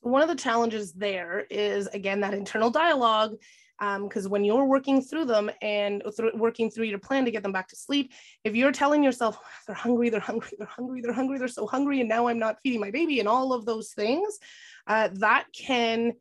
One 0.00 0.22
of 0.22 0.28
the 0.28 0.34
challenges 0.34 0.92
there 0.92 1.46
is, 1.50 1.86
again, 1.88 2.20
that 2.20 2.34
internal 2.34 2.70
dialogue. 2.70 3.36
Because 3.80 4.26
um, 4.26 4.30
when 4.30 4.44
you're 4.44 4.66
working 4.66 5.02
through 5.02 5.24
them 5.24 5.50
and 5.60 6.04
th- 6.16 6.34
working 6.34 6.70
through 6.70 6.84
your 6.84 7.00
plan 7.00 7.24
to 7.24 7.32
get 7.32 7.42
them 7.42 7.50
back 7.50 7.66
to 7.68 7.76
sleep, 7.76 8.12
if 8.44 8.54
you're 8.54 8.70
telling 8.70 9.02
yourself, 9.02 9.38
they're 9.66 9.74
hungry, 9.74 10.08
they're 10.08 10.20
hungry, 10.20 10.50
they're 10.56 10.68
hungry, 10.68 11.00
they're 11.00 11.12
hungry, 11.12 11.38
they're 11.38 11.48
so 11.48 11.66
hungry, 11.66 11.98
and 11.98 12.08
now 12.08 12.28
I'm 12.28 12.38
not 12.38 12.58
feeding 12.62 12.80
my 12.80 12.92
baby, 12.92 13.18
and 13.18 13.28
all 13.28 13.52
of 13.52 13.64
those 13.64 13.92
things, 13.92 14.38
uh, 14.86 15.08
that 15.14 15.46
can 15.52 16.12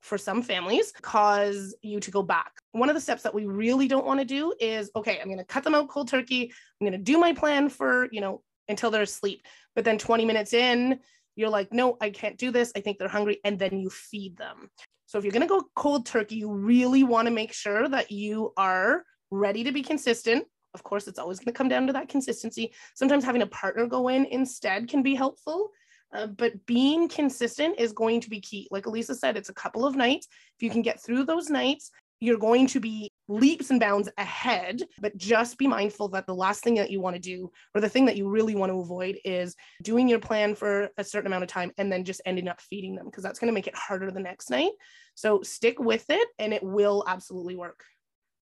for 0.00 0.18
some 0.18 0.42
families 0.42 0.92
cause 1.02 1.74
you 1.82 2.00
to 2.00 2.10
go 2.10 2.22
back. 2.22 2.52
One 2.72 2.88
of 2.88 2.94
the 2.94 3.00
steps 3.00 3.22
that 3.22 3.34
we 3.34 3.46
really 3.46 3.86
don't 3.86 4.06
want 4.06 4.20
to 4.20 4.26
do 4.26 4.54
is 4.58 4.90
okay, 4.96 5.18
I'm 5.20 5.26
going 5.26 5.38
to 5.38 5.44
cut 5.44 5.64
them 5.64 5.74
out 5.74 5.88
cold 5.88 6.08
turkey. 6.08 6.52
I'm 6.80 6.86
going 6.86 6.98
to 6.98 7.04
do 7.04 7.18
my 7.18 7.32
plan 7.32 7.68
for, 7.68 8.08
you 8.10 8.20
know, 8.20 8.42
until 8.68 8.90
they're 8.90 9.02
asleep. 9.02 9.46
But 9.74 9.84
then 9.84 9.98
20 9.98 10.24
minutes 10.24 10.52
in, 10.52 11.00
you're 11.36 11.50
like, 11.50 11.72
no, 11.72 11.96
I 12.00 12.10
can't 12.10 12.38
do 12.38 12.50
this. 12.50 12.72
I 12.74 12.80
think 12.80 12.98
they're 12.98 13.08
hungry. 13.08 13.40
And 13.44 13.58
then 13.58 13.78
you 13.78 13.90
feed 13.90 14.36
them. 14.36 14.70
So 15.06 15.18
if 15.18 15.24
you're 15.24 15.32
going 15.32 15.42
to 15.42 15.48
go 15.48 15.64
cold 15.74 16.06
turkey, 16.06 16.36
you 16.36 16.52
really 16.52 17.02
want 17.02 17.26
to 17.26 17.32
make 17.32 17.52
sure 17.52 17.88
that 17.88 18.10
you 18.10 18.52
are 18.56 19.04
ready 19.30 19.64
to 19.64 19.72
be 19.72 19.82
consistent. 19.82 20.44
Of 20.72 20.84
course, 20.84 21.08
it's 21.08 21.18
always 21.18 21.38
going 21.38 21.52
to 21.52 21.58
come 21.58 21.68
down 21.68 21.88
to 21.88 21.92
that 21.94 22.08
consistency. 22.08 22.72
Sometimes 22.94 23.24
having 23.24 23.42
a 23.42 23.46
partner 23.46 23.86
go 23.86 24.08
in 24.08 24.24
instead 24.26 24.88
can 24.88 25.02
be 25.02 25.16
helpful 25.16 25.70
uh, 26.12 26.26
but 26.26 26.66
being 26.66 27.08
consistent 27.08 27.78
is 27.78 27.92
going 27.92 28.20
to 28.20 28.30
be 28.30 28.40
key. 28.40 28.68
Like 28.70 28.86
Elisa 28.86 29.14
said, 29.14 29.36
it's 29.36 29.48
a 29.48 29.54
couple 29.54 29.86
of 29.86 29.96
nights. 29.96 30.28
If 30.56 30.62
you 30.62 30.70
can 30.70 30.82
get 30.82 31.00
through 31.00 31.24
those 31.24 31.50
nights, 31.50 31.90
you're 32.20 32.38
going 32.38 32.66
to 32.66 32.80
be 32.80 33.10
leaps 33.28 33.70
and 33.70 33.80
bounds 33.80 34.08
ahead. 34.18 34.82
But 35.00 35.16
just 35.16 35.56
be 35.56 35.66
mindful 35.66 36.08
that 36.08 36.26
the 36.26 36.34
last 36.34 36.62
thing 36.62 36.74
that 36.74 36.90
you 36.90 37.00
want 37.00 37.16
to 37.16 37.20
do, 37.20 37.50
or 37.74 37.80
the 37.80 37.88
thing 37.88 38.04
that 38.06 38.16
you 38.16 38.28
really 38.28 38.54
want 38.54 38.70
to 38.70 38.80
avoid, 38.80 39.18
is 39.24 39.56
doing 39.82 40.08
your 40.08 40.18
plan 40.18 40.54
for 40.54 40.90
a 40.98 41.04
certain 41.04 41.28
amount 41.28 41.44
of 41.44 41.48
time 41.48 41.72
and 41.78 41.90
then 41.90 42.04
just 42.04 42.20
ending 42.26 42.48
up 42.48 42.60
feeding 42.60 42.94
them 42.94 43.06
because 43.06 43.22
that's 43.22 43.38
going 43.38 43.48
to 43.48 43.54
make 43.54 43.66
it 43.66 43.76
harder 43.76 44.10
the 44.10 44.20
next 44.20 44.50
night. 44.50 44.72
So 45.14 45.42
stick 45.42 45.78
with 45.78 46.04
it 46.08 46.28
and 46.38 46.52
it 46.52 46.62
will 46.62 47.04
absolutely 47.06 47.56
work. 47.56 47.84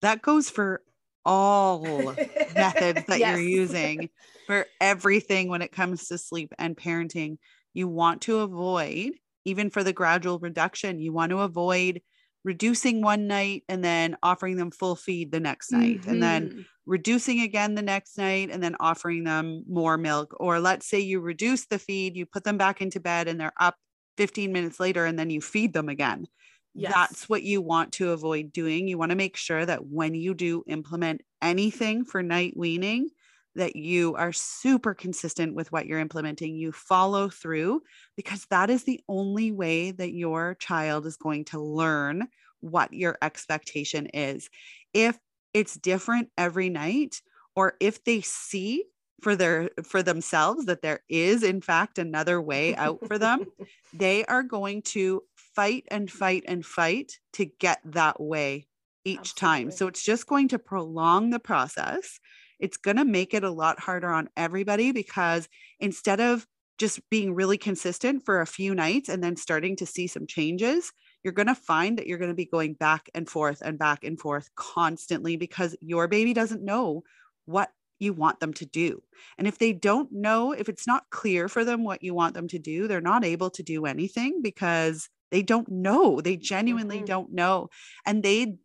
That 0.01 0.21
goes 0.21 0.49
for 0.49 0.81
all 1.25 1.83
methods 2.55 3.05
that 3.05 3.19
yes. 3.19 3.37
you're 3.37 3.47
using 3.47 4.09
for 4.47 4.65
everything 4.81 5.49
when 5.49 5.61
it 5.61 5.71
comes 5.71 6.07
to 6.07 6.17
sleep 6.17 6.53
and 6.57 6.75
parenting 6.75 7.37
you 7.73 7.87
want 7.87 8.21
to 8.23 8.39
avoid, 8.39 9.11
even 9.45 9.69
for 9.69 9.83
the 9.83 9.93
gradual 9.93 10.39
reduction, 10.39 10.99
you 10.99 11.13
want 11.13 11.31
to 11.31 11.39
avoid 11.39 12.01
reducing 12.43 13.01
one 13.01 13.27
night 13.27 13.63
and 13.67 13.83
then 13.83 14.15
offering 14.23 14.57
them 14.57 14.71
full 14.71 14.95
feed 14.95 15.31
the 15.31 15.39
next 15.39 15.71
night 15.71 16.01
mm-hmm. 16.01 16.09
and 16.09 16.23
then 16.23 16.49
mm-hmm. 16.49 16.61
reducing 16.85 17.41
again 17.41 17.75
the 17.75 17.81
next 17.81 18.17
night 18.17 18.49
and 18.49 18.63
then 18.63 18.75
offering 18.79 19.23
them 19.23 19.63
more 19.67 19.97
milk 19.97 20.33
or 20.39 20.59
let's 20.59 20.87
say 20.87 20.99
you 20.99 21.19
reduce 21.19 21.65
the 21.65 21.79
feed 21.79 22.15
you 22.15 22.25
put 22.25 22.43
them 22.43 22.57
back 22.57 22.81
into 22.81 22.99
bed 22.99 23.27
and 23.27 23.39
they're 23.39 23.51
up 23.59 23.75
15 24.17 24.53
minutes 24.53 24.79
later 24.79 25.05
and 25.05 25.19
then 25.19 25.29
you 25.29 25.41
feed 25.41 25.73
them 25.73 25.89
again 25.89 26.25
yes. 26.73 26.93
that's 26.93 27.27
what 27.27 27.43
you 27.43 27.61
want 27.61 27.91
to 27.93 28.11
avoid 28.11 28.53
doing 28.53 28.87
you 28.87 28.97
want 28.97 29.11
to 29.11 29.17
make 29.17 29.35
sure 29.35 29.65
that 29.65 29.85
when 29.85 30.13
you 30.13 30.33
do 30.33 30.63
implement 30.67 31.21
anything 31.41 32.05
for 32.05 32.23
night 32.23 32.53
weaning 32.55 33.09
that 33.55 33.75
you 33.75 34.15
are 34.15 34.31
super 34.31 34.93
consistent 34.93 35.55
with 35.55 35.71
what 35.71 35.85
you're 35.85 35.99
implementing. 35.99 36.55
You 36.55 36.71
follow 36.71 37.29
through 37.29 37.81
because 38.15 38.45
that 38.49 38.69
is 38.69 38.83
the 38.83 39.01
only 39.07 39.51
way 39.51 39.91
that 39.91 40.13
your 40.13 40.55
child 40.55 41.05
is 41.05 41.17
going 41.17 41.45
to 41.45 41.59
learn 41.59 42.27
what 42.61 42.93
your 42.93 43.17
expectation 43.21 44.07
is. 44.07 44.49
If 44.93 45.17
it's 45.53 45.75
different 45.75 46.29
every 46.37 46.69
night, 46.69 47.21
or 47.55 47.73
if 47.79 48.03
they 48.03 48.21
see 48.21 48.85
for 49.21 49.35
their 49.35 49.69
for 49.83 50.01
themselves 50.01 50.65
that 50.65 50.81
there 50.81 51.01
is 51.09 51.43
in 51.43 51.61
fact 51.61 51.99
another 51.99 52.41
way 52.41 52.75
out 52.75 53.05
for 53.05 53.17
them 53.17 53.45
they 53.93 54.23
are 54.25 54.43
going 54.43 54.81
to 54.81 55.21
fight 55.35 55.83
and 55.89 56.09
fight 56.09 56.43
and 56.47 56.65
fight 56.65 57.19
to 57.33 57.45
get 57.45 57.79
that 57.83 58.19
way 58.21 58.65
each 59.03 59.19
Absolutely. 59.19 59.39
time 59.39 59.71
so 59.71 59.87
it's 59.87 60.03
just 60.03 60.27
going 60.27 60.47
to 60.47 60.59
prolong 60.59 61.29
the 61.29 61.39
process 61.39 62.19
it's 62.59 62.77
going 62.77 62.97
to 62.97 63.05
make 63.05 63.33
it 63.33 63.43
a 63.43 63.51
lot 63.51 63.79
harder 63.79 64.09
on 64.09 64.29
everybody 64.35 64.91
because 64.91 65.47
instead 65.79 66.19
of 66.19 66.45
just 66.77 67.01
being 67.09 67.35
really 67.35 67.57
consistent 67.57 68.23
for 68.25 68.39
a 68.39 68.47
few 68.47 68.73
nights 68.73 69.09
and 69.09 69.23
then 69.23 69.35
starting 69.35 69.75
to 69.75 69.85
see 69.85 70.07
some 70.07 70.25
changes, 70.25 70.91
you're 71.23 71.33
going 71.33 71.47
to 71.47 71.55
find 71.55 71.97
that 71.97 72.07
you're 72.07 72.17
going 72.17 72.31
to 72.31 72.35
be 72.35 72.45
going 72.45 72.73
back 72.73 73.09
and 73.13 73.29
forth 73.29 73.61
and 73.61 73.77
back 73.77 74.03
and 74.03 74.19
forth 74.19 74.49
constantly 74.55 75.35
because 75.35 75.75
your 75.81 76.07
baby 76.07 76.33
doesn't 76.33 76.63
know 76.63 77.03
what 77.45 77.69
you 77.99 78.13
want 78.13 78.39
them 78.39 78.53
to 78.53 78.65
do. 78.65 79.03
And 79.37 79.45
if 79.45 79.57
they 79.57 79.73
don't 79.73 80.09
know, 80.11 80.53
if 80.53 80.69
it's 80.69 80.87
not 80.87 81.09
clear 81.09 81.49
for 81.49 81.65
them 81.65 81.83
what 81.83 82.01
you 82.01 82.13
want 82.13 82.33
them 82.33 82.47
to 82.47 82.59
do, 82.59 82.87
they're 82.87 83.01
not 83.01 83.25
able 83.25 83.49
to 83.51 83.63
do 83.63 83.85
anything 83.85 84.41
because 84.41 85.09
they 85.31 85.43
don't 85.43 85.69
know. 85.69 86.21
They 86.21 86.37
genuinely 86.37 86.97
mm-hmm. 86.97 87.05
don't 87.05 87.33
know. 87.33 87.69
And 88.05 88.23
they, 88.23 88.55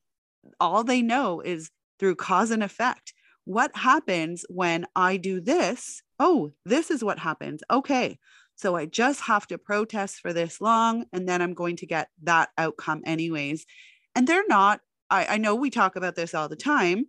all 0.60 0.84
they 0.84 1.02
know 1.02 1.40
is 1.40 1.70
through 1.98 2.14
cause 2.14 2.52
and 2.52 2.62
effect 2.62 3.12
what 3.44 3.76
happens 3.76 4.44
when 4.48 4.86
I 4.96 5.16
do 5.16 5.40
this? 5.40 6.02
Oh, 6.18 6.52
this 6.64 6.90
is 6.90 7.04
what 7.04 7.18
happens. 7.18 7.62
Okay. 7.70 8.18
So 8.56 8.76
I 8.76 8.86
just 8.86 9.22
have 9.22 9.46
to 9.48 9.58
protest 9.58 10.20
for 10.20 10.32
this 10.32 10.60
long, 10.60 11.06
and 11.12 11.28
then 11.28 11.42
I'm 11.42 11.54
going 11.54 11.76
to 11.76 11.86
get 11.86 12.08
that 12.22 12.50
outcome, 12.56 13.02
anyways. 13.04 13.66
And 14.14 14.26
they're 14.26 14.46
not, 14.46 14.80
I, 15.10 15.26
I 15.26 15.36
know 15.38 15.54
we 15.54 15.70
talk 15.70 15.96
about 15.96 16.14
this 16.14 16.34
all 16.34 16.48
the 16.48 16.56
time, 16.56 17.06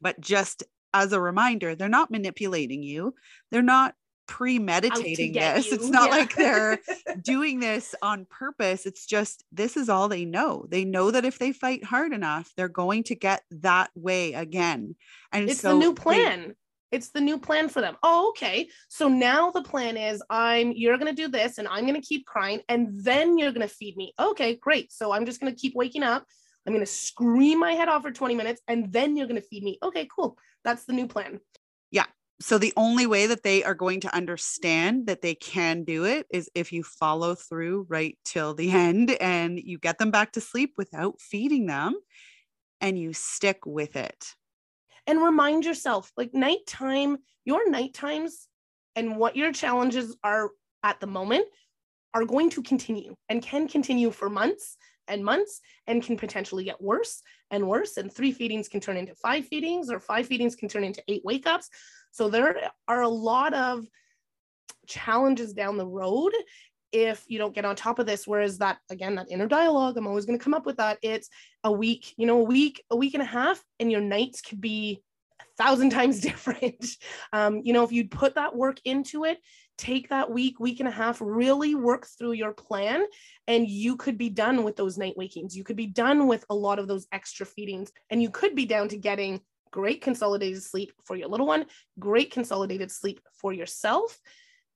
but 0.00 0.20
just 0.20 0.62
as 0.92 1.12
a 1.12 1.20
reminder, 1.20 1.74
they're 1.74 1.88
not 1.88 2.10
manipulating 2.10 2.84
you. 2.84 3.14
They're 3.50 3.62
not 3.62 3.96
premeditating 4.26 5.32
this. 5.32 5.66
You. 5.66 5.74
It's 5.74 5.88
not 5.88 6.10
yeah. 6.10 6.16
like 6.16 6.34
they're 6.34 6.78
doing 7.22 7.60
this 7.60 7.94
on 8.02 8.26
purpose. 8.26 8.86
It's 8.86 9.06
just 9.06 9.44
this 9.52 9.76
is 9.76 9.88
all 9.88 10.08
they 10.08 10.24
know. 10.24 10.66
They 10.68 10.84
know 10.84 11.10
that 11.10 11.24
if 11.24 11.38
they 11.38 11.52
fight 11.52 11.84
hard 11.84 12.12
enough, 12.12 12.52
they're 12.56 12.68
going 12.68 13.04
to 13.04 13.14
get 13.14 13.42
that 13.50 13.90
way 13.94 14.34
again. 14.34 14.96
And 15.32 15.48
it's 15.48 15.60
so 15.60 15.72
the 15.72 15.78
new 15.78 15.94
plan. 15.94 16.48
They, 16.48 16.54
it's 16.96 17.08
the 17.08 17.20
new 17.20 17.38
plan 17.38 17.68
for 17.68 17.80
them. 17.80 17.96
Oh, 18.04 18.28
okay. 18.30 18.68
So 18.88 19.08
now 19.08 19.50
the 19.50 19.62
plan 19.62 19.96
is 19.96 20.22
I'm 20.30 20.72
you're 20.72 20.96
going 20.96 21.14
to 21.14 21.22
do 21.22 21.28
this 21.28 21.58
and 21.58 21.66
I'm 21.66 21.86
going 21.86 22.00
to 22.00 22.06
keep 22.06 22.24
crying 22.24 22.60
and 22.68 22.88
then 22.92 23.36
you're 23.36 23.50
going 23.50 23.66
to 23.68 23.74
feed 23.74 23.96
me. 23.96 24.14
Okay, 24.18 24.54
great. 24.54 24.92
So 24.92 25.12
I'm 25.12 25.26
just 25.26 25.40
going 25.40 25.52
to 25.52 25.58
keep 25.60 25.74
waking 25.74 26.04
up. 26.04 26.24
I'm 26.66 26.72
going 26.72 26.86
to 26.86 26.90
scream 26.90 27.58
my 27.58 27.72
head 27.72 27.88
off 27.88 28.02
for 28.02 28.12
20 28.12 28.36
minutes 28.36 28.62
and 28.68 28.92
then 28.92 29.16
you're 29.16 29.26
going 29.26 29.40
to 29.40 29.46
feed 29.46 29.64
me. 29.64 29.78
Okay, 29.82 30.08
cool. 30.14 30.38
That's 30.62 30.84
the 30.84 30.92
new 30.92 31.08
plan. 31.08 31.40
So 32.40 32.58
the 32.58 32.72
only 32.76 33.06
way 33.06 33.26
that 33.26 33.42
they 33.42 33.62
are 33.62 33.74
going 33.74 34.00
to 34.00 34.14
understand 34.14 35.06
that 35.06 35.22
they 35.22 35.34
can 35.34 35.84
do 35.84 36.04
it 36.04 36.26
is 36.30 36.50
if 36.54 36.72
you 36.72 36.82
follow 36.82 37.34
through 37.34 37.86
right 37.88 38.18
till 38.24 38.54
the 38.54 38.70
end 38.72 39.12
and 39.12 39.58
you 39.58 39.78
get 39.78 39.98
them 39.98 40.10
back 40.10 40.32
to 40.32 40.40
sleep 40.40 40.74
without 40.76 41.20
feeding 41.20 41.66
them 41.66 41.94
and 42.80 42.98
you 42.98 43.12
stick 43.12 43.64
with 43.66 43.96
it. 43.96 44.34
And 45.06 45.22
remind 45.22 45.64
yourself 45.64 46.10
like 46.16 46.34
nighttime 46.34 47.18
your 47.44 47.68
night 47.70 47.94
times 47.94 48.48
and 48.96 49.16
what 49.16 49.36
your 49.36 49.52
challenges 49.52 50.16
are 50.24 50.50
at 50.82 51.00
the 51.00 51.06
moment 51.06 51.46
are 52.14 52.24
going 52.24 52.50
to 52.50 52.62
continue 52.62 53.14
and 53.28 53.42
can 53.42 53.68
continue 53.68 54.10
for 54.10 54.30
months 54.30 54.76
and 55.08 55.24
months 55.24 55.60
and 55.86 56.02
can 56.02 56.16
potentially 56.16 56.64
get 56.64 56.80
worse 56.80 57.22
and 57.50 57.66
worse. 57.68 57.96
And 57.96 58.12
three 58.12 58.32
feedings 58.32 58.68
can 58.68 58.80
turn 58.80 58.96
into 58.96 59.14
five 59.16 59.46
feedings 59.46 59.90
or 59.90 60.00
five 60.00 60.26
feedings 60.26 60.56
can 60.56 60.68
turn 60.68 60.84
into 60.84 61.02
eight 61.08 61.22
wake 61.24 61.46
ups 61.46 61.68
so 62.14 62.28
there 62.28 62.70
are 62.86 63.02
a 63.02 63.08
lot 63.08 63.52
of 63.54 63.84
challenges 64.86 65.52
down 65.52 65.76
the 65.76 65.86
road 65.86 66.32
if 66.92 67.24
you 67.26 67.38
don't 67.38 67.54
get 67.54 67.64
on 67.64 67.74
top 67.74 67.98
of 67.98 68.06
this 68.06 68.26
whereas 68.26 68.58
that 68.58 68.78
again 68.88 69.16
that 69.16 69.26
inner 69.30 69.48
dialogue 69.48 69.96
i'm 69.96 70.06
always 70.06 70.24
going 70.24 70.38
to 70.38 70.42
come 70.42 70.54
up 70.54 70.64
with 70.64 70.76
that 70.76 70.98
it's 71.02 71.28
a 71.64 71.72
week 71.72 72.14
you 72.16 72.26
know 72.26 72.40
a 72.40 72.44
week 72.44 72.84
a 72.90 72.96
week 72.96 73.14
and 73.14 73.22
a 73.22 73.26
half 73.26 73.62
and 73.80 73.90
your 73.90 74.00
nights 74.00 74.40
could 74.40 74.60
be 74.60 75.02
a 75.40 75.62
thousand 75.62 75.90
times 75.98 76.20
different. 76.20 76.86
Um, 77.32 77.60
you 77.64 77.72
know, 77.72 77.84
if 77.84 77.92
you 77.92 78.08
put 78.08 78.36
that 78.36 78.54
work 78.54 78.78
into 78.84 79.24
it, 79.24 79.38
take 79.76 80.08
that 80.10 80.30
week, 80.30 80.60
week 80.60 80.80
and 80.80 80.88
a 80.88 80.92
half, 80.92 81.20
really 81.20 81.74
work 81.74 82.06
through 82.06 82.32
your 82.32 82.52
plan, 82.52 83.04
and 83.48 83.68
you 83.68 83.96
could 83.96 84.16
be 84.16 84.28
done 84.28 84.62
with 84.62 84.76
those 84.76 84.96
night 84.98 85.14
wakings. 85.16 85.56
You 85.56 85.64
could 85.64 85.76
be 85.76 85.86
done 85.86 86.28
with 86.28 86.44
a 86.48 86.54
lot 86.54 86.78
of 86.78 86.86
those 86.86 87.06
extra 87.10 87.44
feedings, 87.44 87.90
and 88.10 88.22
you 88.22 88.30
could 88.30 88.54
be 88.54 88.66
down 88.66 88.88
to 88.88 88.96
getting 88.96 89.40
great 89.74 90.00
consolidated 90.00 90.62
sleep 90.62 90.92
for 91.04 91.16
your 91.16 91.26
little 91.26 91.48
one, 91.48 91.66
great 91.98 92.30
consolidated 92.30 92.92
sleep 92.92 93.20
for 93.40 93.52
yourself, 93.52 94.20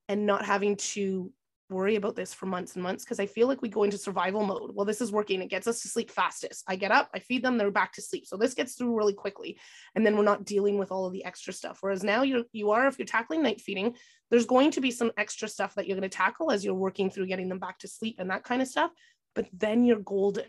and 0.09 0.27
not 0.27 0.45
having 0.45 0.75
to 0.75 1.33
worry 1.71 1.95
about 1.95 2.17
this 2.17 2.35
for 2.35 2.47
months 2.47 2.75
and 2.75 2.83
months 2.83 3.05
because 3.05 3.21
I 3.21 3.27
feel 3.27 3.47
like 3.47 3.63
we 3.63 3.69
go 3.69 3.85
into 3.85 3.97
survival 3.97 4.45
mode. 4.45 4.73
Well, 4.75 4.85
this 4.85 5.01
is 5.01 5.13
working. 5.13 5.41
It 5.41 5.51
gets 5.51 5.69
us 5.69 5.83
to 5.83 5.89
sleep 5.89 6.11
fastest. 6.11 6.65
I 6.67 6.75
get 6.75 6.91
up, 6.91 7.11
I 7.15 7.21
feed 7.21 7.45
them, 7.45 7.59
they're 7.59 7.71
back 7.71 7.93
to 7.93 8.03
sleep. 8.03 8.27
So 8.27 8.37
this 8.37 8.55
gets 8.55 8.75
through 8.75 8.97
really 8.97 9.13
quickly. 9.13 9.61
And 9.95 10.05
then 10.05 10.17
we're 10.17 10.25
not 10.25 10.45
dealing 10.45 10.79
with 10.79 10.91
all 10.91 11.07
of 11.07 11.13
the 11.13 11.25
extra 11.25 11.53
stuff. 11.53 11.79
Whereas 11.81 12.03
now 12.03 12.23
you're, 12.23 12.43
you 12.51 12.73
are, 12.73 12.89
if 12.89 12.99
you're 12.99 13.07
tackling 13.07 13.45
night 13.45 13.61
feeding, 13.61 13.95
there's 14.33 14.47
going 14.47 14.73
to 14.73 14.81
be 14.81 14.91
some 14.91 15.13
extra 15.17 15.47
stuff 15.47 15.77
that 15.77 15.87
you're 15.87 15.97
going 15.97 16.11
to 16.11 16.17
tackle 16.17 16.51
as 16.51 16.65
you're 16.65 16.75
working 16.75 17.09
through 17.09 17.29
getting 17.29 17.49
them 17.49 17.61
back 17.61 17.79
to 17.81 17.89
sleep 17.89 18.17
and 18.19 18.31
that 18.31 18.43
kind 18.43 18.63
of 18.63 18.67
stuff. 18.67 18.91
But 19.37 19.47
then 19.53 19.85
you're 19.85 20.01
golden. 20.01 20.47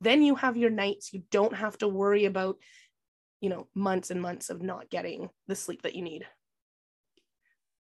Then 0.00 0.20
you 0.22 0.34
have 0.34 0.56
your 0.56 0.70
nights. 0.70 1.12
You 1.12 1.22
don't 1.30 1.54
have 1.54 1.78
to 1.78 1.88
worry 1.88 2.24
about, 2.24 2.56
you 3.44 3.50
know, 3.50 3.66
months 3.74 4.10
and 4.10 4.22
months 4.22 4.48
of 4.48 4.62
not 4.62 4.88
getting 4.88 5.28
the 5.48 5.54
sleep 5.54 5.82
that 5.82 5.94
you 5.94 6.00
need. 6.00 6.24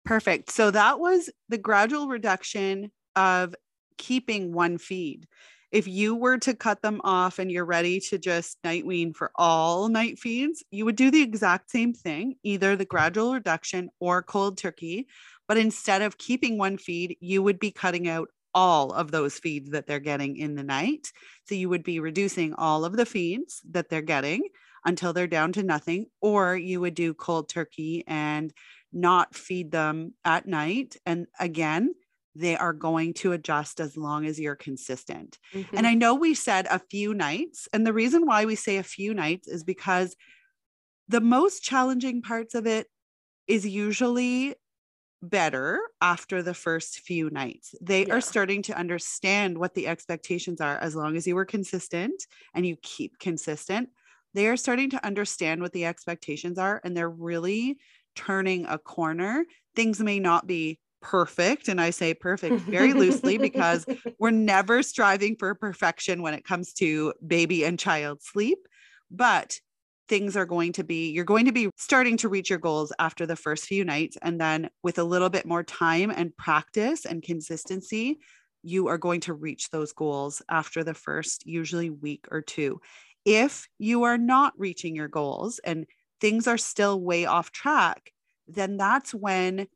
Perfect. 0.05 0.51
So 0.51 0.73
that 0.73 0.99
was 0.99 1.31
the 1.49 1.57
gradual 1.57 2.09
reduction 2.09 2.91
of 3.15 3.55
keeping 3.97 4.53
one 4.53 4.77
feed. 4.77 5.29
If 5.71 5.87
you 5.87 6.17
were 6.17 6.39
to 6.39 6.55
cut 6.55 6.83
them 6.83 7.01
off 7.05 7.39
and 7.39 7.49
you're 7.49 7.65
ready 7.65 8.01
to 8.01 8.19
just 8.19 8.59
night 8.65 8.85
wean 8.85 9.13
for 9.13 9.31
all 9.37 9.89
night 9.89 10.19
feeds, 10.19 10.65
you 10.73 10.85
would 10.85 10.97
do 10.97 11.13
the 11.13 11.23
exact 11.23 11.71
same 11.71 11.95
thing, 11.95 12.35
either 12.43 12.75
the 12.75 12.85
gradual 12.85 13.33
reduction 13.33 13.89
or 14.01 14.21
cold 14.21 14.59
turkey. 14.59 15.07
But 15.47 15.59
instead 15.59 16.03
of 16.03 16.19
keeping 16.19 16.59
one 16.59 16.77
feed, 16.77 17.17
you 17.21 17.41
would 17.41 17.61
be 17.61 17.71
cutting 17.71 18.09
out 18.09 18.31
all 18.53 18.91
of 18.91 19.13
those 19.13 19.39
feeds 19.39 19.71
that 19.71 19.87
they're 19.87 20.01
getting 20.01 20.39
in 20.39 20.57
the 20.57 20.65
night. 20.65 21.13
So 21.45 21.55
you 21.55 21.69
would 21.69 21.85
be 21.85 22.01
reducing 22.01 22.53
all 22.55 22.85
of 22.85 22.97
the 22.97 23.07
feeds 23.07 23.63
that 23.71 23.89
they're 23.89 24.03
getting 24.03 24.43
until 24.85 25.13
they're 25.13 25.27
down 25.27 25.53
to 25.53 25.63
nothing, 25.63 26.07
or 26.21 26.57
you 26.57 26.81
would 26.81 26.95
do 26.95 27.15
cold 27.15 27.49
turkey 27.49 28.05
and 28.07 28.53
not 28.93 29.35
feed 29.35 29.71
them 29.71 30.15
at 30.25 30.47
night. 30.47 30.97
And 31.07 31.27
again, 31.39 31.95
they 32.35 32.57
are 32.57 32.73
going 32.73 33.15
to 33.15 33.33
adjust 33.33 33.81
as 33.81 33.97
long 33.97 34.27
as 34.27 34.41
you're 34.41 34.57
consistent. 34.57 35.39
Mm-hmm. 35.53 35.77
And 35.77 35.87
I 35.87 35.95
know 35.95 36.15
we 36.15 36.35
said 36.35 36.67
a 36.71 36.79
few 36.79 37.15
nights. 37.15 37.69
And 37.73 37.87
the 37.87 37.93
reason 37.93 38.27
why 38.27 38.45
we 38.45 38.55
say 38.55 38.79
a 38.79 38.83
few 38.83 39.15
nights 39.15 39.49
is 39.49 39.65
because 39.65 40.17
the 41.09 41.21
most 41.21 41.63
challenging 41.63 42.23
parts 42.23 42.55
of 42.55 42.67
it 42.67 42.87
is 43.47 43.67
usually 43.67 44.55
better 45.23 45.81
after 46.01 46.43
the 46.43 46.55
first 46.55 47.01
few 47.01 47.31
nights. 47.31 47.75
They 47.81 48.07
yeah. 48.07 48.15
are 48.15 48.21
starting 48.21 48.63
to 48.63 48.77
understand 48.77 49.57
what 49.57 49.75
the 49.75 49.87
expectations 49.87 50.61
are 50.61 50.79
as 50.79 50.97
long 50.97 51.17
as 51.17 51.27
you 51.27 51.37
were 51.37 51.45
consistent 51.45 52.27
and 52.55 52.67
you 52.67 52.77
keep 52.83 53.19
consistent. 53.19 53.91
They 54.35 54.49
are 54.49 54.57
starting 54.57 54.91
to 54.91 55.05
understand 55.05 55.61
what 55.61 55.73
the 55.73 55.85
expectations 55.85 56.59
are 56.59 56.81
and 56.85 56.97
they're 56.97 57.11
really 57.11 57.79
turning 58.15 58.67
a 58.67 58.79
corner. 58.79 59.45
Things 59.75 60.01
may 60.01 60.19
not 60.19 60.47
be 60.47 60.79
perfect. 61.01 61.69
And 61.69 61.81
I 61.81 61.91
say 61.91 62.15
perfect 62.15 62.61
very 62.61 62.93
loosely 62.93 63.37
because 63.37 63.85
we're 64.19 64.31
never 64.31 64.83
striving 64.83 65.37
for 65.37 65.55
perfection 65.55 66.23
when 66.23 66.35
it 66.35 66.45
comes 66.45 66.73
to 66.75 67.13
baby 67.27 67.65
and 67.65 67.79
child 67.79 68.23
sleep. 68.23 68.59
But 69.11 69.59
things 70.09 70.37
are 70.37 70.47
going 70.47 70.73
to 70.75 70.85
be, 70.85 71.11
you're 71.11 71.25
going 71.25 71.47
to 71.47 71.53
be 71.53 71.71
starting 71.77 72.17
to 72.19 72.29
reach 72.29 72.51
your 72.51 72.59
goals 72.59 72.93
after 72.99 73.27
the 73.27 73.37
first 73.37 73.65
few 73.65 73.85
nights. 73.85 74.17
And 74.23 74.41
then 74.41 74.71
with 74.83 74.99
a 74.99 75.05
little 75.05 75.31
bit 75.31 75.47
more 75.47 75.63
time 75.63 76.11
and 76.11 76.37
practice 76.37 77.05
and 77.05 77.23
consistency, 77.23 78.19
you 78.63 78.89
are 78.89 78.99
going 78.99 79.21
to 79.21 79.35
reach 79.35 79.71
those 79.71 79.93
goals 79.93 80.41
after 80.49 80.85
the 80.85 80.95
first, 80.95 81.47
usually 81.47 81.91
week 81.91 82.27
or 82.31 82.43
two. 82.43 82.81
If 83.25 83.69
you 83.79 84.05
are 84.05 84.19
not 84.19 84.55
reaching 84.57 84.97
your 84.97 85.09
goals 85.09 85.61
and 85.65 85.87
things 86.21 86.47
are 86.47 86.59
still 86.59 87.01
way 87.01 87.25
off 87.25 87.53
track, 87.53 88.13
then 88.47 88.77
that's 88.77 89.15
when 89.15 89.67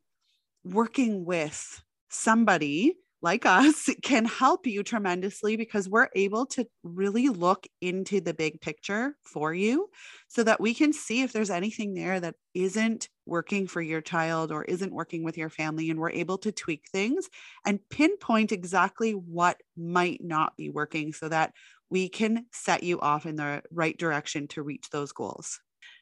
working 0.63 1.25
with 1.25 1.81
somebody 2.09 2.95
like 3.21 3.45
us 3.45 3.89
can 4.03 4.25
help 4.25 4.67
you 4.67 4.83
tremendously 4.83 5.57
because 5.57 5.89
we're 5.89 6.09
able 6.15 6.45
to 6.45 6.65
really 6.83 7.29
look 7.29 7.65
into 7.81 8.21
the 8.21 8.33
big 8.33 8.61
picture 8.61 9.15
for 9.23 9.53
you 9.53 9.89
so 10.27 10.43
that 10.43 10.61
we 10.61 10.73
can 10.73 10.93
see 10.93 11.23
if 11.23 11.33
there's 11.33 11.49
anything 11.49 11.93
there 11.93 12.19
that 12.19 12.35
isn't 12.53 13.09
working 13.25 13.67
for 13.67 13.81
your 13.81 14.01
child 14.01 14.51
or 14.51 14.63
isn't 14.63 14.93
working 14.93 15.23
with 15.23 15.37
your 15.37 15.49
family. 15.49 15.89
And 15.89 15.99
we're 15.99 16.11
able 16.11 16.37
to 16.39 16.51
tweak 16.51 16.83
things 16.91 17.27
and 17.65 17.79
pinpoint 17.89 18.51
exactly 18.51 19.11
what 19.13 19.57
might 19.75 20.23
not 20.23 20.55
be 20.55 20.69
working 20.69 21.11
so 21.11 21.27
that 21.29 21.53
we 21.89 22.09
can 22.09 22.45
set 22.51 22.83
you 22.83 22.99
off 22.99 23.25
in 23.25 23.35
the 23.35 23.61
right 23.71 23.97
direction 23.97 24.47
to 24.49 24.61
reach 24.61 24.89
those 24.89 25.11
goals. 25.11 25.59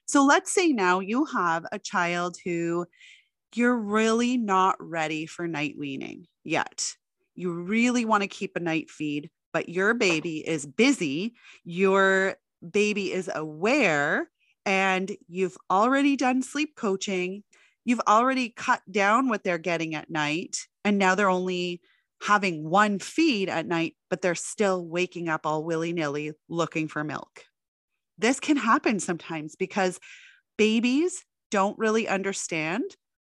So 0.07 0.23
let's 0.23 0.51
say 0.51 0.69
now 0.69 0.99
you 0.99 1.25
have 1.25 1.65
a 1.71 1.79
child 1.79 2.37
who 2.43 2.85
you're 3.55 3.77
really 3.77 4.37
not 4.37 4.75
ready 4.79 5.25
for 5.25 5.47
night 5.47 5.75
weaning 5.77 6.25
yet. 6.43 6.93
You 7.35 7.53
really 7.53 8.05
want 8.05 8.21
to 8.21 8.27
keep 8.27 8.55
a 8.55 8.59
night 8.59 8.89
feed, 8.89 9.29
but 9.53 9.69
your 9.69 9.93
baby 9.93 10.47
is 10.47 10.65
busy. 10.65 11.33
Your 11.63 12.35
baby 12.71 13.11
is 13.11 13.29
aware, 13.33 14.29
and 14.65 15.15
you've 15.27 15.57
already 15.69 16.15
done 16.15 16.41
sleep 16.41 16.75
coaching. 16.75 17.43
You've 17.83 18.01
already 18.07 18.49
cut 18.49 18.81
down 18.89 19.29
what 19.29 19.43
they're 19.43 19.57
getting 19.57 19.95
at 19.95 20.09
night. 20.09 20.57
And 20.83 20.97
now 20.97 21.15
they're 21.15 21.29
only 21.29 21.81
having 22.25 22.69
one 22.69 22.99
feed 22.99 23.49
at 23.49 23.67
night, 23.67 23.95
but 24.09 24.21
they're 24.21 24.35
still 24.35 24.85
waking 24.85 25.29
up 25.29 25.45
all 25.45 25.63
willy 25.63 25.93
nilly 25.93 26.33
looking 26.49 26.87
for 26.87 27.03
milk 27.03 27.43
this 28.17 28.39
can 28.39 28.57
happen 28.57 28.99
sometimes 28.99 29.55
because 29.55 29.99
babies 30.57 31.23
don't 31.51 31.77
really 31.77 32.07
understand 32.07 32.83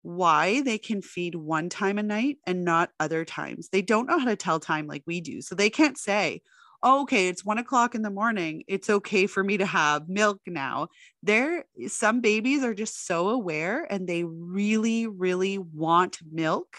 why 0.03 0.61
they 0.63 0.77
can 0.77 1.01
feed 1.01 1.35
one 1.35 1.69
time 1.69 1.99
a 1.99 2.03
night 2.03 2.37
and 2.47 2.65
not 2.65 2.91
other 3.01 3.25
times. 3.25 3.71
They 3.71 3.83
don't 3.83 4.07
know 4.07 4.19
how 4.19 4.27
to 4.27 4.37
tell 4.37 4.61
time 4.61 4.87
like 4.87 5.03
we 5.07 5.21
do. 5.21 5.41
So 5.41 5.55
they 5.55 5.71
can't 5.71 5.97
say, 5.97 6.43
oh, 6.83 7.03
okay, 7.03 7.29
it's 7.29 7.45
one 7.45 7.57
o'clock 7.57 7.95
in 7.95 8.03
the 8.03 8.11
morning. 8.11 8.65
It's 8.69 8.91
okay 8.91 9.27
for 9.27 9.43
me 9.43 9.57
to 9.57 9.65
have 9.65 10.07
milk 10.07 10.41
now. 10.47 10.89
There, 11.23 11.65
some 11.87 12.21
babies 12.21 12.63
are 12.63 12.75
just 12.75 13.07
so 13.07 13.31
aware 13.31 13.87
and 13.91 14.07
they 14.07 14.25
really, 14.25 15.07
really 15.07 15.57
want 15.57 16.19
milk. 16.31 16.77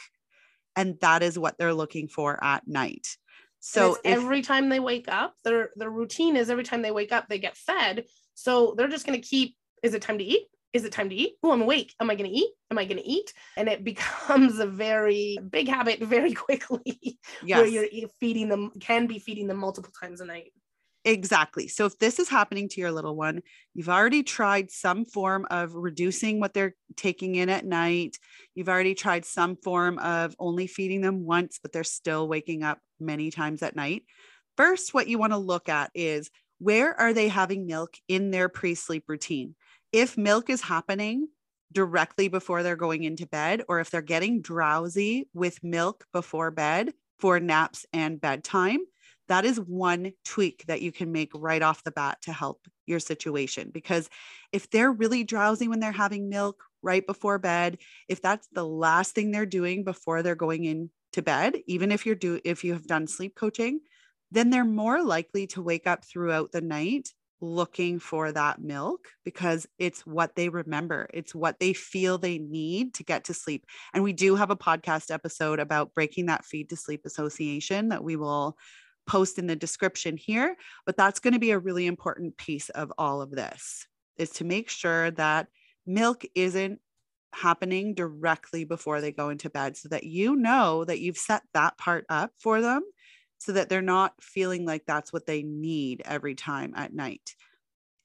And 0.76 0.98
that 1.02 1.24
is 1.24 1.40
what 1.40 1.58
they're 1.58 1.74
looking 1.74 2.08
for 2.08 2.42
at 2.44 2.68
night. 2.68 3.08
So 3.60 3.96
if, 3.96 4.00
every 4.06 4.42
time 4.42 4.70
they 4.70 4.80
wake 4.80 5.08
up, 5.08 5.34
their 5.44 5.72
their 5.76 5.90
routine 5.90 6.36
is 6.36 6.50
every 6.50 6.64
time 6.64 6.84
they 6.84 6.92
wake 6.92 7.12
up, 7.12 7.28
they 7.28 7.40
get 7.40 7.58
fed. 7.58 8.06
So 8.36 8.76
they're 8.78 8.88
just 8.88 9.08
going 9.08 9.20
to 9.20 9.28
keep. 9.28 9.56
Is 9.82 9.94
it 9.94 10.02
time 10.02 10.20
to 10.20 10.24
eat? 10.24 10.44
Is 10.74 10.84
it 10.84 10.92
time 10.92 11.10
to 11.10 11.16
eat? 11.16 11.36
Oh, 11.42 11.52
I'm 11.52 11.62
awake. 11.62 11.96
Am 12.02 12.10
I 12.10 12.16
going 12.16 12.30
to 12.30 12.36
eat? 12.36 12.52
Am 12.70 12.78
I 12.78 12.86
going 12.86 12.98
to 12.98 13.08
eat? 13.08 13.34
And 13.56 13.70
it 13.70 13.84
becomes 13.92 14.60
a 14.60 14.68
very 14.68 15.38
big 15.50 15.68
habit 15.68 16.02
very 16.02 16.34
quickly. 16.46 17.18
Yes. 17.44 17.58
Where 17.58 17.66
you're 17.66 18.10
feeding 18.20 18.50
them, 18.50 18.72
can 18.80 19.08
be 19.08 19.20
feeding 19.20 19.48
them 19.48 19.58
multiple 19.58 19.92
times 20.00 20.22
a 20.22 20.26
night. 20.26 20.52
Exactly. 21.08 21.68
So 21.68 21.86
if 21.86 22.00
this 22.00 22.18
is 22.18 22.30
happening 22.30 22.68
to 22.70 22.82
your 22.82 22.92
little 22.92 23.16
one, 23.16 23.42
you've 23.76 23.90
already 23.90 24.24
tried 24.24 24.72
some 24.72 25.06
form 25.06 25.46
of 25.52 25.76
reducing 25.76 26.40
what 26.40 26.56
they're 26.56 26.76
taking 26.96 27.36
in 27.36 27.48
at 27.48 27.64
night. 27.64 28.18
You've 28.56 28.70
already 28.70 28.96
tried 28.96 29.24
some 29.24 29.56
form 29.56 30.00
of 30.00 30.36
only 30.40 30.66
feeding 30.66 31.02
them 31.02 31.24
once, 31.24 31.60
but 31.62 31.72
they're 31.72 31.84
still 31.84 32.28
waking 32.28 32.64
up 32.64 32.80
many 33.00 33.30
times 33.30 33.62
at 33.62 33.76
night. 33.76 34.04
First, 34.58 34.96
what 34.96 35.08
you 35.08 35.20
want 35.20 35.34
to 35.34 35.38
look 35.38 35.70
at 35.70 35.92
is 35.94 36.32
where 36.58 37.00
are 37.00 37.14
they 37.14 37.28
having 37.28 37.68
milk 37.68 37.98
in 38.08 38.32
their 38.32 38.50
pre 38.50 38.74
sleep 38.74 39.04
routine? 39.08 39.54
If 39.92 40.18
milk 40.18 40.50
is 40.50 40.62
happening 40.62 41.28
directly 41.72 42.30
before 42.30 42.64
they're 42.64 42.76
going 42.76 43.04
into 43.04 43.28
bed, 43.28 43.62
or 43.68 43.80
if 43.80 43.92
they're 43.92 44.02
getting 44.02 44.42
drowsy 44.42 45.30
with 45.36 45.64
milk 45.64 46.06
before 46.14 46.50
bed 46.50 46.94
for 47.20 47.40
naps 47.40 47.86
and 47.94 48.20
bedtime, 48.20 48.80
that 49.28 49.46
is 49.46 49.60
one 49.60 50.12
tweak 50.24 50.66
that 50.68 50.82
you 50.82 50.92
can 50.92 51.12
make 51.12 51.32
right 51.34 51.62
off 51.62 51.84
the 51.84 51.92
bat 51.92 52.20
to 52.24 52.34
help 52.34 52.68
your 52.86 53.00
situation. 53.00 53.72
Because 53.74 54.10
if 54.52 54.70
they're 54.70 54.92
really 54.92 55.24
drowsy 55.24 55.68
when 55.68 55.80
they're 55.80 55.92
having 55.92 56.30
milk 56.30 56.64
right 56.82 57.06
before 57.06 57.40
bed, 57.40 57.78
if 58.08 58.22
that's 58.22 58.48
the 58.54 58.66
last 58.66 59.16
thing 59.16 59.32
they're 59.32 59.46
doing 59.46 59.84
before 59.84 60.22
they're 60.22 60.36
going 60.36 60.66
into 60.66 61.22
bed, 61.24 61.58
even 61.68 61.92
if 61.92 62.06
you're 62.06 62.16
do 62.16 62.40
if 62.44 62.64
you 62.64 62.74
have 62.74 62.88
done 62.88 63.08
sleep 63.08 63.36
coaching, 63.36 63.80
then 64.32 64.50
they're 64.50 64.66
more 64.66 65.04
likely 65.04 65.48
to 65.48 65.62
wake 65.62 65.88
up 65.88 66.06
throughout 66.06 66.52
the 66.52 66.62
night 66.62 67.10
looking 67.42 68.00
for 68.00 68.32
that 68.32 68.62
milk 68.62 69.08
because 69.24 69.68
it's 69.78 70.06
what 70.06 70.36
they 70.36 70.50
remember. 70.50 71.08
It's 71.14 71.36
what 71.36 71.60
they 71.60 71.74
feel 71.74 72.18
they 72.18 72.38
need 72.38 72.94
to 72.96 73.04
get 73.04 73.26
to 73.26 73.34
sleep. 73.34 73.66
And 73.94 74.04
we 74.04 74.14
do 74.14 74.36
have 74.36 74.52
a 74.52 74.56
podcast 74.56 75.12
episode 75.12 75.60
about 75.60 75.94
breaking 75.94 76.28
that 76.28 76.46
feed 76.46 76.70
to 76.70 76.76
sleep 76.76 77.02
association 77.06 77.90
that 77.90 78.04
we 78.04 78.16
will 78.16 78.58
post 79.08 79.38
in 79.38 79.48
the 79.48 79.56
description 79.56 80.18
here, 80.18 80.56
but 80.86 80.98
that's 80.98 81.20
going 81.20 81.34
to 81.34 81.40
be 81.40 81.52
a 81.52 81.60
really 81.60 81.86
important 81.86 82.38
piece 82.38 82.70
of 82.70 82.92
all 82.98 83.22
of 83.22 83.32
this 83.32 83.88
is 84.18 84.30
to 84.32 84.46
make 84.46 84.70
sure 84.70 85.12
that 85.12 85.48
milk 85.86 86.24
isn't 86.36 86.80
happening 87.34 87.94
directly 87.94 88.64
before 88.64 89.02
they 89.02 89.12
go 89.12 89.30
into 89.30 89.50
bed 89.50 89.76
so 89.76 89.90
that 89.90 90.06
you 90.06 90.36
know 90.36 90.86
that 90.86 91.00
you've 91.00 91.18
set 91.18 91.44
that 91.54 91.78
part 91.78 92.06
up 92.10 92.32
for 92.40 92.62
them 92.62 92.82
so 93.38 93.52
that 93.52 93.70
they're 93.70 93.82
not 93.82 94.14
feeling 94.22 94.66
like 94.66 94.84
that's 94.86 95.12
what 95.12 95.26
they 95.26 95.44
need 95.44 96.02
every 96.06 96.36
time 96.36 96.74
at 96.76 96.94
night. 96.94 97.36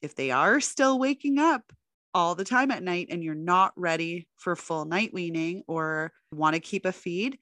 If 0.01 0.15
they 0.15 0.31
are 0.31 0.59
still 0.59 0.99
waking 0.99 1.39
up 1.39 1.71
all 2.13 2.35
the 2.35 2.43
time 2.43 2.71
at 2.71 2.83
night 2.83 3.07
and 3.09 3.23
you're 3.23 3.35
not 3.35 3.71
ready 3.77 4.27
for 4.37 4.55
full 4.55 4.85
night 4.85 5.13
weaning 5.13 5.63
or 5.67 6.11
want 6.33 6.55
to 6.55 6.59
keep 6.59 6.85
a 6.85 6.91
feed, 6.91 7.39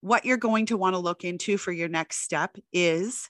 what 0.00 0.24
you're 0.24 0.36
going 0.36 0.66
to 0.66 0.76
want 0.76 0.94
to 0.94 1.00
look 1.00 1.24
into 1.24 1.58
for 1.58 1.72
your 1.72 1.88
next 1.88 2.18
step 2.18 2.56
is 2.72 3.28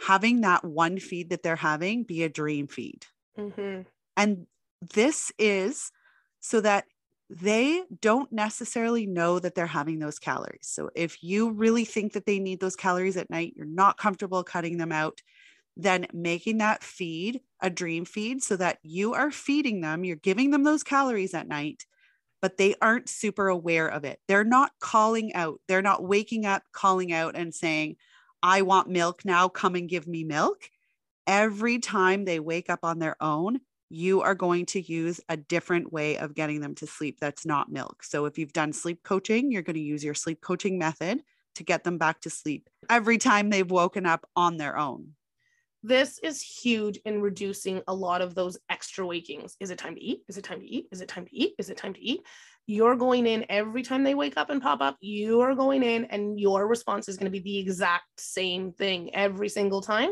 having 0.00 0.40
that 0.40 0.64
one 0.64 0.98
feed 0.98 1.30
that 1.30 1.42
they're 1.42 1.56
having 1.56 2.04
be 2.04 2.22
a 2.22 2.28
dream 2.28 2.66
feed. 2.66 3.04
Mm-hmm. 3.38 3.82
And 4.16 4.46
this 4.94 5.30
is 5.38 5.92
so 6.40 6.60
that 6.62 6.84
they 7.28 7.82
don't 8.00 8.32
necessarily 8.32 9.06
know 9.06 9.38
that 9.38 9.54
they're 9.54 9.66
having 9.66 9.98
those 10.00 10.18
calories. 10.18 10.66
So 10.66 10.90
if 10.96 11.22
you 11.22 11.50
really 11.50 11.84
think 11.84 12.14
that 12.14 12.26
they 12.26 12.40
need 12.40 12.60
those 12.60 12.76
calories 12.76 13.16
at 13.16 13.30
night, 13.30 13.52
you're 13.56 13.66
not 13.66 13.98
comfortable 13.98 14.42
cutting 14.42 14.78
them 14.78 14.90
out, 14.90 15.20
then 15.76 16.06
making 16.12 16.58
that 16.58 16.82
feed 16.82 17.40
a 17.60 17.70
dream 17.70 18.04
feed 18.04 18.42
so 18.42 18.56
that 18.56 18.78
you 18.82 19.14
are 19.14 19.30
feeding 19.30 19.80
them, 19.80 20.04
you're 20.04 20.16
giving 20.16 20.50
them 20.50 20.64
those 20.64 20.82
calories 20.82 21.34
at 21.34 21.46
night, 21.46 21.84
but 22.42 22.56
they 22.56 22.74
aren't 22.80 23.08
super 23.08 23.48
aware 23.48 23.88
of 23.88 24.04
it. 24.04 24.20
They're 24.28 24.44
not 24.44 24.72
calling 24.80 25.34
out, 25.34 25.60
they're 25.68 25.82
not 25.82 26.04
waking 26.04 26.46
up, 26.46 26.62
calling 26.72 27.12
out 27.12 27.36
and 27.36 27.54
saying, 27.54 27.96
I 28.42 28.62
want 28.62 28.88
milk 28.88 29.24
now, 29.24 29.48
come 29.48 29.74
and 29.74 29.88
give 29.88 30.06
me 30.06 30.24
milk. 30.24 30.70
Every 31.26 31.78
time 31.78 32.24
they 32.24 32.40
wake 32.40 32.70
up 32.70 32.80
on 32.82 32.98
their 32.98 33.16
own, 33.22 33.60
you 33.90 34.22
are 34.22 34.34
going 34.34 34.66
to 34.66 34.80
use 34.80 35.20
a 35.28 35.36
different 35.36 35.92
way 35.92 36.16
of 36.16 36.34
getting 36.34 36.60
them 36.60 36.74
to 36.76 36.86
sleep 36.86 37.18
that's 37.20 37.44
not 37.44 37.70
milk. 37.70 38.02
So 38.02 38.24
if 38.24 38.38
you've 38.38 38.52
done 38.52 38.72
sleep 38.72 39.02
coaching, 39.02 39.50
you're 39.50 39.62
going 39.62 39.74
to 39.74 39.80
use 39.80 40.04
your 40.04 40.14
sleep 40.14 40.40
coaching 40.40 40.78
method 40.78 41.22
to 41.56 41.64
get 41.64 41.84
them 41.84 41.98
back 41.98 42.20
to 42.22 42.30
sleep 42.30 42.70
every 42.88 43.18
time 43.18 43.50
they've 43.50 43.70
woken 43.70 44.06
up 44.06 44.28
on 44.36 44.56
their 44.56 44.78
own. 44.78 45.14
This 45.82 46.18
is 46.22 46.42
huge 46.42 46.98
in 47.06 47.22
reducing 47.22 47.80
a 47.88 47.94
lot 47.94 48.20
of 48.20 48.34
those 48.34 48.58
extra 48.68 49.06
wakings. 49.06 49.56
Is 49.60 49.70
it 49.70 49.78
time 49.78 49.94
to 49.94 50.02
eat? 50.02 50.20
Is 50.28 50.36
it 50.36 50.44
time 50.44 50.60
to 50.60 50.66
eat? 50.66 50.86
Is 50.92 51.00
it 51.00 51.08
time 51.08 51.24
to 51.24 51.34
eat? 51.34 51.54
Is 51.58 51.70
it 51.70 51.78
time 51.78 51.94
to 51.94 52.00
eat? 52.00 52.20
You're 52.66 52.96
going 52.96 53.26
in 53.26 53.46
every 53.48 53.82
time 53.82 54.04
they 54.04 54.14
wake 54.14 54.36
up 54.36 54.50
and 54.50 54.60
pop 54.60 54.82
up, 54.82 54.98
you 55.00 55.40
are 55.40 55.54
going 55.54 55.82
in, 55.82 56.04
and 56.04 56.38
your 56.38 56.66
response 56.66 57.08
is 57.08 57.16
going 57.16 57.32
to 57.32 57.32
be 57.32 57.40
the 57.40 57.58
exact 57.58 58.04
same 58.18 58.72
thing 58.72 59.14
every 59.14 59.48
single 59.48 59.80
time. 59.80 60.10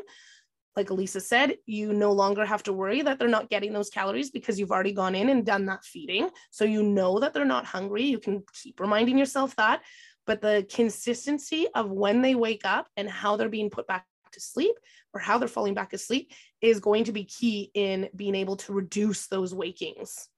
Like 0.74 0.90
Elisa 0.90 1.20
said, 1.20 1.56
you 1.66 1.92
no 1.92 2.12
longer 2.12 2.46
have 2.46 2.62
to 2.62 2.72
worry 2.72 3.02
that 3.02 3.18
they're 3.18 3.28
not 3.28 3.50
getting 3.50 3.72
those 3.72 3.90
calories 3.90 4.30
because 4.30 4.58
you've 4.58 4.70
already 4.70 4.92
gone 4.92 5.14
in 5.14 5.28
and 5.28 5.44
done 5.44 5.66
that 5.66 5.84
feeding. 5.84 6.30
So 6.50 6.64
you 6.64 6.82
know 6.82 7.18
that 7.20 7.34
they're 7.34 7.44
not 7.44 7.66
hungry. 7.66 8.04
You 8.04 8.18
can 8.18 8.42
keep 8.54 8.80
reminding 8.80 9.18
yourself 9.18 9.54
that. 9.56 9.82
But 10.26 10.40
the 10.40 10.66
consistency 10.72 11.66
of 11.74 11.90
when 11.90 12.22
they 12.22 12.34
wake 12.34 12.64
up 12.64 12.86
and 12.96 13.08
how 13.08 13.36
they're 13.36 13.48
being 13.48 13.70
put 13.70 13.86
back 13.86 14.04
to 14.32 14.40
sleep 14.40 14.74
or 15.12 15.20
how 15.20 15.38
they're 15.38 15.48
falling 15.48 15.74
back 15.74 15.92
asleep 15.92 16.32
is 16.60 16.80
going 16.80 17.04
to 17.04 17.12
be 17.12 17.24
key 17.24 17.70
in 17.74 18.08
being 18.14 18.34
able 18.34 18.56
to 18.56 18.72
reduce 18.72 19.26
those 19.26 19.54
wakings. 19.54 20.28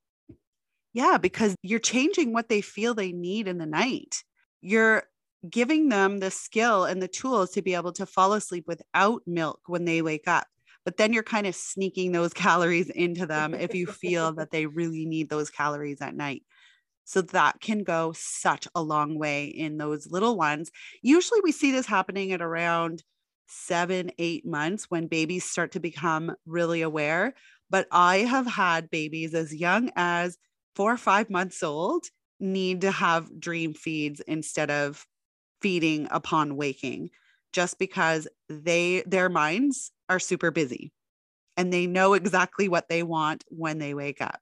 Yeah, 0.92 1.18
because 1.18 1.54
you're 1.62 1.78
changing 1.78 2.32
what 2.32 2.48
they 2.48 2.60
feel 2.60 2.94
they 2.94 3.12
need 3.12 3.46
in 3.46 3.58
the 3.58 3.66
night. 3.66 4.22
You're 4.60 5.04
giving 5.48 5.88
them 5.88 6.18
the 6.18 6.30
skill 6.30 6.84
and 6.84 7.00
the 7.00 7.08
tools 7.08 7.50
to 7.52 7.62
be 7.62 7.74
able 7.74 7.92
to 7.92 8.06
fall 8.06 8.32
asleep 8.32 8.64
without 8.66 9.22
milk 9.26 9.60
when 9.66 9.84
they 9.84 10.02
wake 10.02 10.28
up. 10.28 10.46
But 10.84 10.96
then 10.96 11.12
you're 11.12 11.22
kind 11.22 11.46
of 11.46 11.54
sneaking 11.54 12.12
those 12.12 12.32
calories 12.34 12.90
into 12.90 13.26
them 13.26 13.54
if 13.54 13.74
you 13.74 13.86
feel 13.86 14.32
that 14.34 14.50
they 14.50 14.66
really 14.66 15.06
need 15.06 15.28
those 15.28 15.50
calories 15.50 16.00
at 16.00 16.14
night. 16.14 16.42
So 17.04 17.22
that 17.22 17.60
can 17.60 17.82
go 17.82 18.12
such 18.14 18.68
a 18.74 18.82
long 18.82 19.18
way 19.18 19.46
in 19.46 19.78
those 19.78 20.10
little 20.10 20.36
ones. 20.36 20.70
Usually 21.02 21.40
we 21.42 21.50
see 21.50 21.72
this 21.72 21.86
happening 21.86 22.32
at 22.32 22.42
around 22.42 23.02
seven, 23.50 24.10
eight 24.18 24.46
months 24.46 24.86
when 24.88 25.06
babies 25.06 25.44
start 25.44 25.72
to 25.72 25.80
become 25.80 26.34
really 26.46 26.82
aware. 26.82 27.34
But 27.68 27.86
I 27.90 28.18
have 28.18 28.46
had 28.46 28.90
babies 28.90 29.34
as 29.34 29.54
young 29.54 29.90
as 29.96 30.38
four 30.74 30.92
or 30.92 30.96
five 30.96 31.30
months 31.30 31.62
old 31.62 32.06
need 32.38 32.80
to 32.80 32.90
have 32.90 33.38
dream 33.38 33.74
feeds 33.74 34.20
instead 34.20 34.70
of 34.70 35.06
feeding 35.60 36.08
upon 36.10 36.56
waking 36.56 37.10
just 37.52 37.78
because 37.78 38.26
they 38.48 39.02
their 39.06 39.28
minds 39.28 39.92
are 40.08 40.18
super 40.18 40.50
busy 40.50 40.92
and 41.56 41.72
they 41.72 41.86
know 41.86 42.14
exactly 42.14 42.68
what 42.68 42.88
they 42.88 43.02
want 43.02 43.44
when 43.48 43.78
they 43.78 43.92
wake 43.92 44.20
up. 44.20 44.40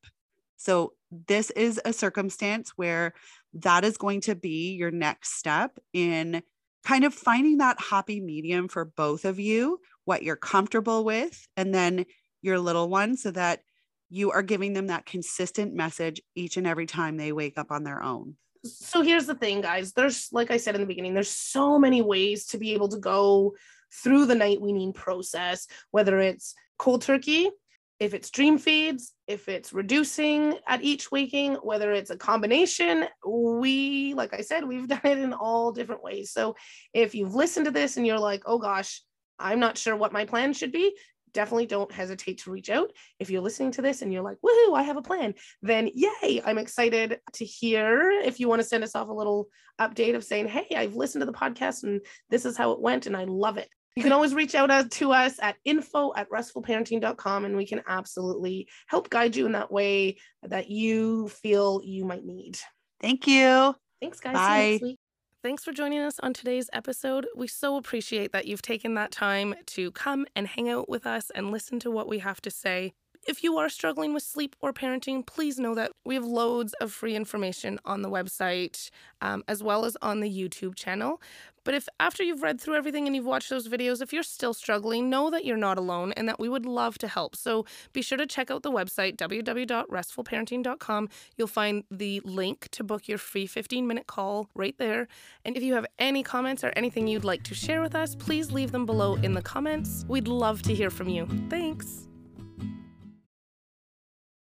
So 0.57 0.93
this 1.11 1.51
is 1.51 1.81
a 1.85 1.93
circumstance 1.93 2.73
where 2.77 3.15
that 3.55 3.85
is 3.85 3.97
going 3.97 4.21
to 4.23 4.35
be 4.35 4.73
your 4.75 4.91
next 4.91 5.39
step 5.39 5.79
in 5.93 6.43
kind 6.89 7.05
of 7.05 7.13
finding 7.13 7.59
that 7.59 7.79
happy 7.79 8.19
medium 8.19 8.67
for 8.67 8.87
both 8.87 9.27
of 9.27 9.39
you, 9.39 9.79
what 10.07 10.23
you're 10.23 10.37
comfortable 10.37 11.05
with, 11.05 11.47
and 11.55 11.75
then 11.75 12.07
your 12.41 12.59
little 12.59 12.89
one, 12.89 13.15
so 13.15 13.31
that 13.31 13.61
you 14.09 14.31
are 14.31 14.43
giving 14.43 14.73
them 14.73 14.87
that 14.87 15.05
consistent 15.05 15.75
message 15.75 16.23
each 16.35 16.57
and 16.57 16.67
every 16.67 16.87
time 16.87 17.19
they 17.19 17.31
wake 17.31 17.59
up 17.59 17.71
on 17.71 17.85
their 17.85 18.03
own. 18.03 18.37
So 18.65 19.03
here's 19.03 19.27
the 19.27 19.35
thing, 19.35 19.61
guys. 19.61 19.93
There's, 19.93 20.31
like 20.33 20.51
I 20.51 20.57
said 20.57 20.75
in 20.77 20.81
the 20.81 20.87
beginning, 20.87 21.13
there's 21.13 21.29
so 21.31 21.79
many 21.79 22.01
ways 22.01 22.47
to 22.47 22.59
be 22.59 22.73
able 22.73 22.89
to 22.89 22.99
go 22.99 23.55
through 24.03 24.25
the 24.25 24.35
night 24.35 24.59
weaning 24.59 24.95
process, 24.95 25.67
whether 25.91 26.19
it's 26.19 26.55
cold 26.79 27.03
turkey, 27.03 27.51
if 28.01 28.15
it's 28.15 28.31
dream 28.31 28.59
feeds, 28.59 29.13
if 29.27 29.49
it's 29.49 29.73
reducing 29.73 30.57
at 30.67 30.83
each 30.83 31.11
waking, 31.11 31.55
whether 31.55 31.93
it's 31.93 32.11
a 32.11 32.17
combination, 32.17 33.07
we, 33.27 34.15
like 34.15 34.33
I 34.35 34.41
said, 34.41 34.65
we've 34.65 34.89
done 34.89 35.01
it 35.05 35.19
in 35.19 35.33
all 35.33 35.73
different 35.73 36.03
ways. 36.03 36.33
So 36.33 36.57
if 36.95 37.15
you've 37.15 37.35
listened 37.35 37.67
to 37.67 37.73
this 37.73 37.97
and 37.97 38.07
you're 38.07 38.19
like, 38.19 38.43
oh 38.47 38.59
gosh, 38.59 39.03
I'm 39.39 39.61
not 39.61 39.79
sure 39.79 39.97
what 39.97 40.13
my 40.13 40.25
plan 40.25 40.53
should 40.53 40.73
be, 40.73 40.97
definitely 41.33 41.67
don't 41.67 41.93
hesitate 41.93 42.39
to 42.39 42.51
reach 42.51 42.71
out. 42.71 42.91
If 43.19 43.31
you're 43.31 43.43
listening 43.43 43.73
to 43.73 43.83
this 43.83 44.03
and 44.03 44.13
you're 44.13 44.23
like, 44.23 44.39
woohoo, 44.45 44.77
I 44.77 44.83
have 44.83 44.97
a 44.97 45.03
plan, 45.03 45.35
then 45.63 45.91
yay, 45.95 46.41
I'm 46.45 46.59
excited 46.59 47.21
to 47.35 47.45
hear 47.45 48.11
if 48.11 48.41
you 48.41 48.49
want 48.49 48.61
to 48.63 48.69
send 48.69 48.85
us 48.85 48.95
off 48.95 49.09
a 49.09 49.13
little 49.13 49.49
update 49.81 50.17
of 50.17 50.25
saying, 50.25 50.49
hey, 50.49 50.67
I've 50.77 50.97
listened 50.97 51.23
to 51.23 51.27
the 51.27 51.33
podcast 51.33 51.85
and 51.85 52.01
this 52.31 52.45
is 52.45 52.57
how 52.57 52.73
it 52.73 52.81
went 52.81 53.07
and 53.07 53.17
I 53.17 53.25
love 53.25 53.59
it. 53.59 53.69
You 53.99 54.05
can 54.05 54.13
always 54.13 54.33
reach 54.33 54.55
out 54.55 54.93
to 54.93 55.11
us 55.11 55.41
at 55.43 55.57
info 55.65 56.13
at 56.15 56.31
restfulparenting.com 56.31 57.45
and 57.45 57.57
we 57.57 57.67
can 57.67 57.83
absolutely 57.89 58.69
help 58.87 59.11
guide 59.11 59.35
you 59.35 59.45
in 59.45 59.51
that 59.53 59.73
way 59.73 60.19
that 60.45 60.71
you 60.71 61.27
feel 61.27 61.81
you 61.83 62.05
might 62.05 62.25
need. 62.25 62.61
Thank 63.01 63.27
you. 63.27 63.75
Thanks, 64.01 64.21
guys. 64.21 64.79
Bye. 64.79 64.95
Thanks 65.43 65.65
for 65.65 65.73
joining 65.73 65.99
us 65.99 66.21
on 66.21 66.33
today's 66.33 66.71
episode. 66.73 67.27
We 67.35 67.49
so 67.49 67.77
appreciate 67.77 68.31
that 68.31 68.47
you've 68.47 68.63
taken 68.63 68.95
that 68.95 69.11
time 69.11 69.57
to 69.67 69.91
come 69.91 70.27
and 70.37 70.47
hang 70.47 70.69
out 70.69 70.89
with 70.89 71.05
us 71.05 71.33
and 71.35 71.51
listen 71.51 71.81
to 71.81 71.91
what 71.91 72.07
we 72.07 72.21
have 72.21 72.41
to 72.43 72.53
say. 72.53 72.93
If 73.27 73.43
you 73.43 73.59
are 73.59 73.69
struggling 73.69 74.15
with 74.15 74.23
sleep 74.23 74.57
or 74.61 74.73
parenting, 74.73 75.27
please 75.27 75.59
know 75.59 75.75
that 75.75 75.91
we 76.05 76.15
have 76.15 76.25
loads 76.25 76.73
of 76.81 76.93
free 76.93 77.17
information 77.17 77.79
on 77.85 78.03
the 78.03 78.09
website 78.09 78.91
um, 79.21 79.43
as 79.49 79.63
well 79.63 79.85
as 79.85 79.97
on 80.01 80.21
the 80.21 80.31
YouTube 80.31 80.77
channel. 80.77 81.21
But 81.69 81.75
if 81.75 81.87
after 82.01 82.23
you've 82.23 82.43
read 82.43 82.59
through 82.59 82.77
everything 82.77 83.07
and 83.07 83.15
you've 83.15 83.27
watched 83.27 83.51
those 83.51 83.69
videos, 83.69 84.01
if 84.01 84.11
you're 84.11 84.23
still 84.23 84.55
struggling, 84.55 85.11
know 85.11 85.29
that 85.29 85.45
you're 85.45 85.59
not 85.59 85.77
alone 85.77 86.15
and 86.17 86.27
that 86.27 86.41
we 86.41 86.49
would 86.49 86.65
love 86.65 86.97
to 86.97 87.09
help. 87.09 87.37
So 87.37 87.67
be 87.93 88.01
sure 88.01 88.17
to 88.17 88.27
check 88.27 88.51
out 88.51 88.63
the 88.63 88.73
website, 88.73 89.19
www.restfulparenting.com. 89.19 91.09
You'll 91.37 91.47
find 91.47 91.85
the 91.91 92.23
link 92.25 92.69
to 92.71 92.83
book 92.83 93.07
your 93.07 93.19
free 93.19 93.47
15 93.47 93.87
minute 93.87 94.07
call 94.07 94.49
right 94.55 94.79
there. 94.79 95.09
And 95.45 95.59
if 95.59 95.63
you 95.63 95.75
have 95.75 95.85
any 95.99 96.23
comments 96.23 96.65
or 96.65 96.73
anything 96.75 97.07
you'd 97.07 97.23
like 97.23 97.43
to 97.43 97.55
share 97.55 97.83
with 97.83 97.95
us, 97.95 98.15
please 98.15 98.51
leave 98.51 98.73
them 98.73 98.87
below 98.87 99.17
in 99.17 99.35
the 99.35 99.43
comments. 99.43 100.07
We'd 100.09 100.27
love 100.27 100.63
to 100.63 100.75
hear 100.75 100.89
from 100.89 101.11
you. 101.11 101.29
Thanks. 101.51 102.08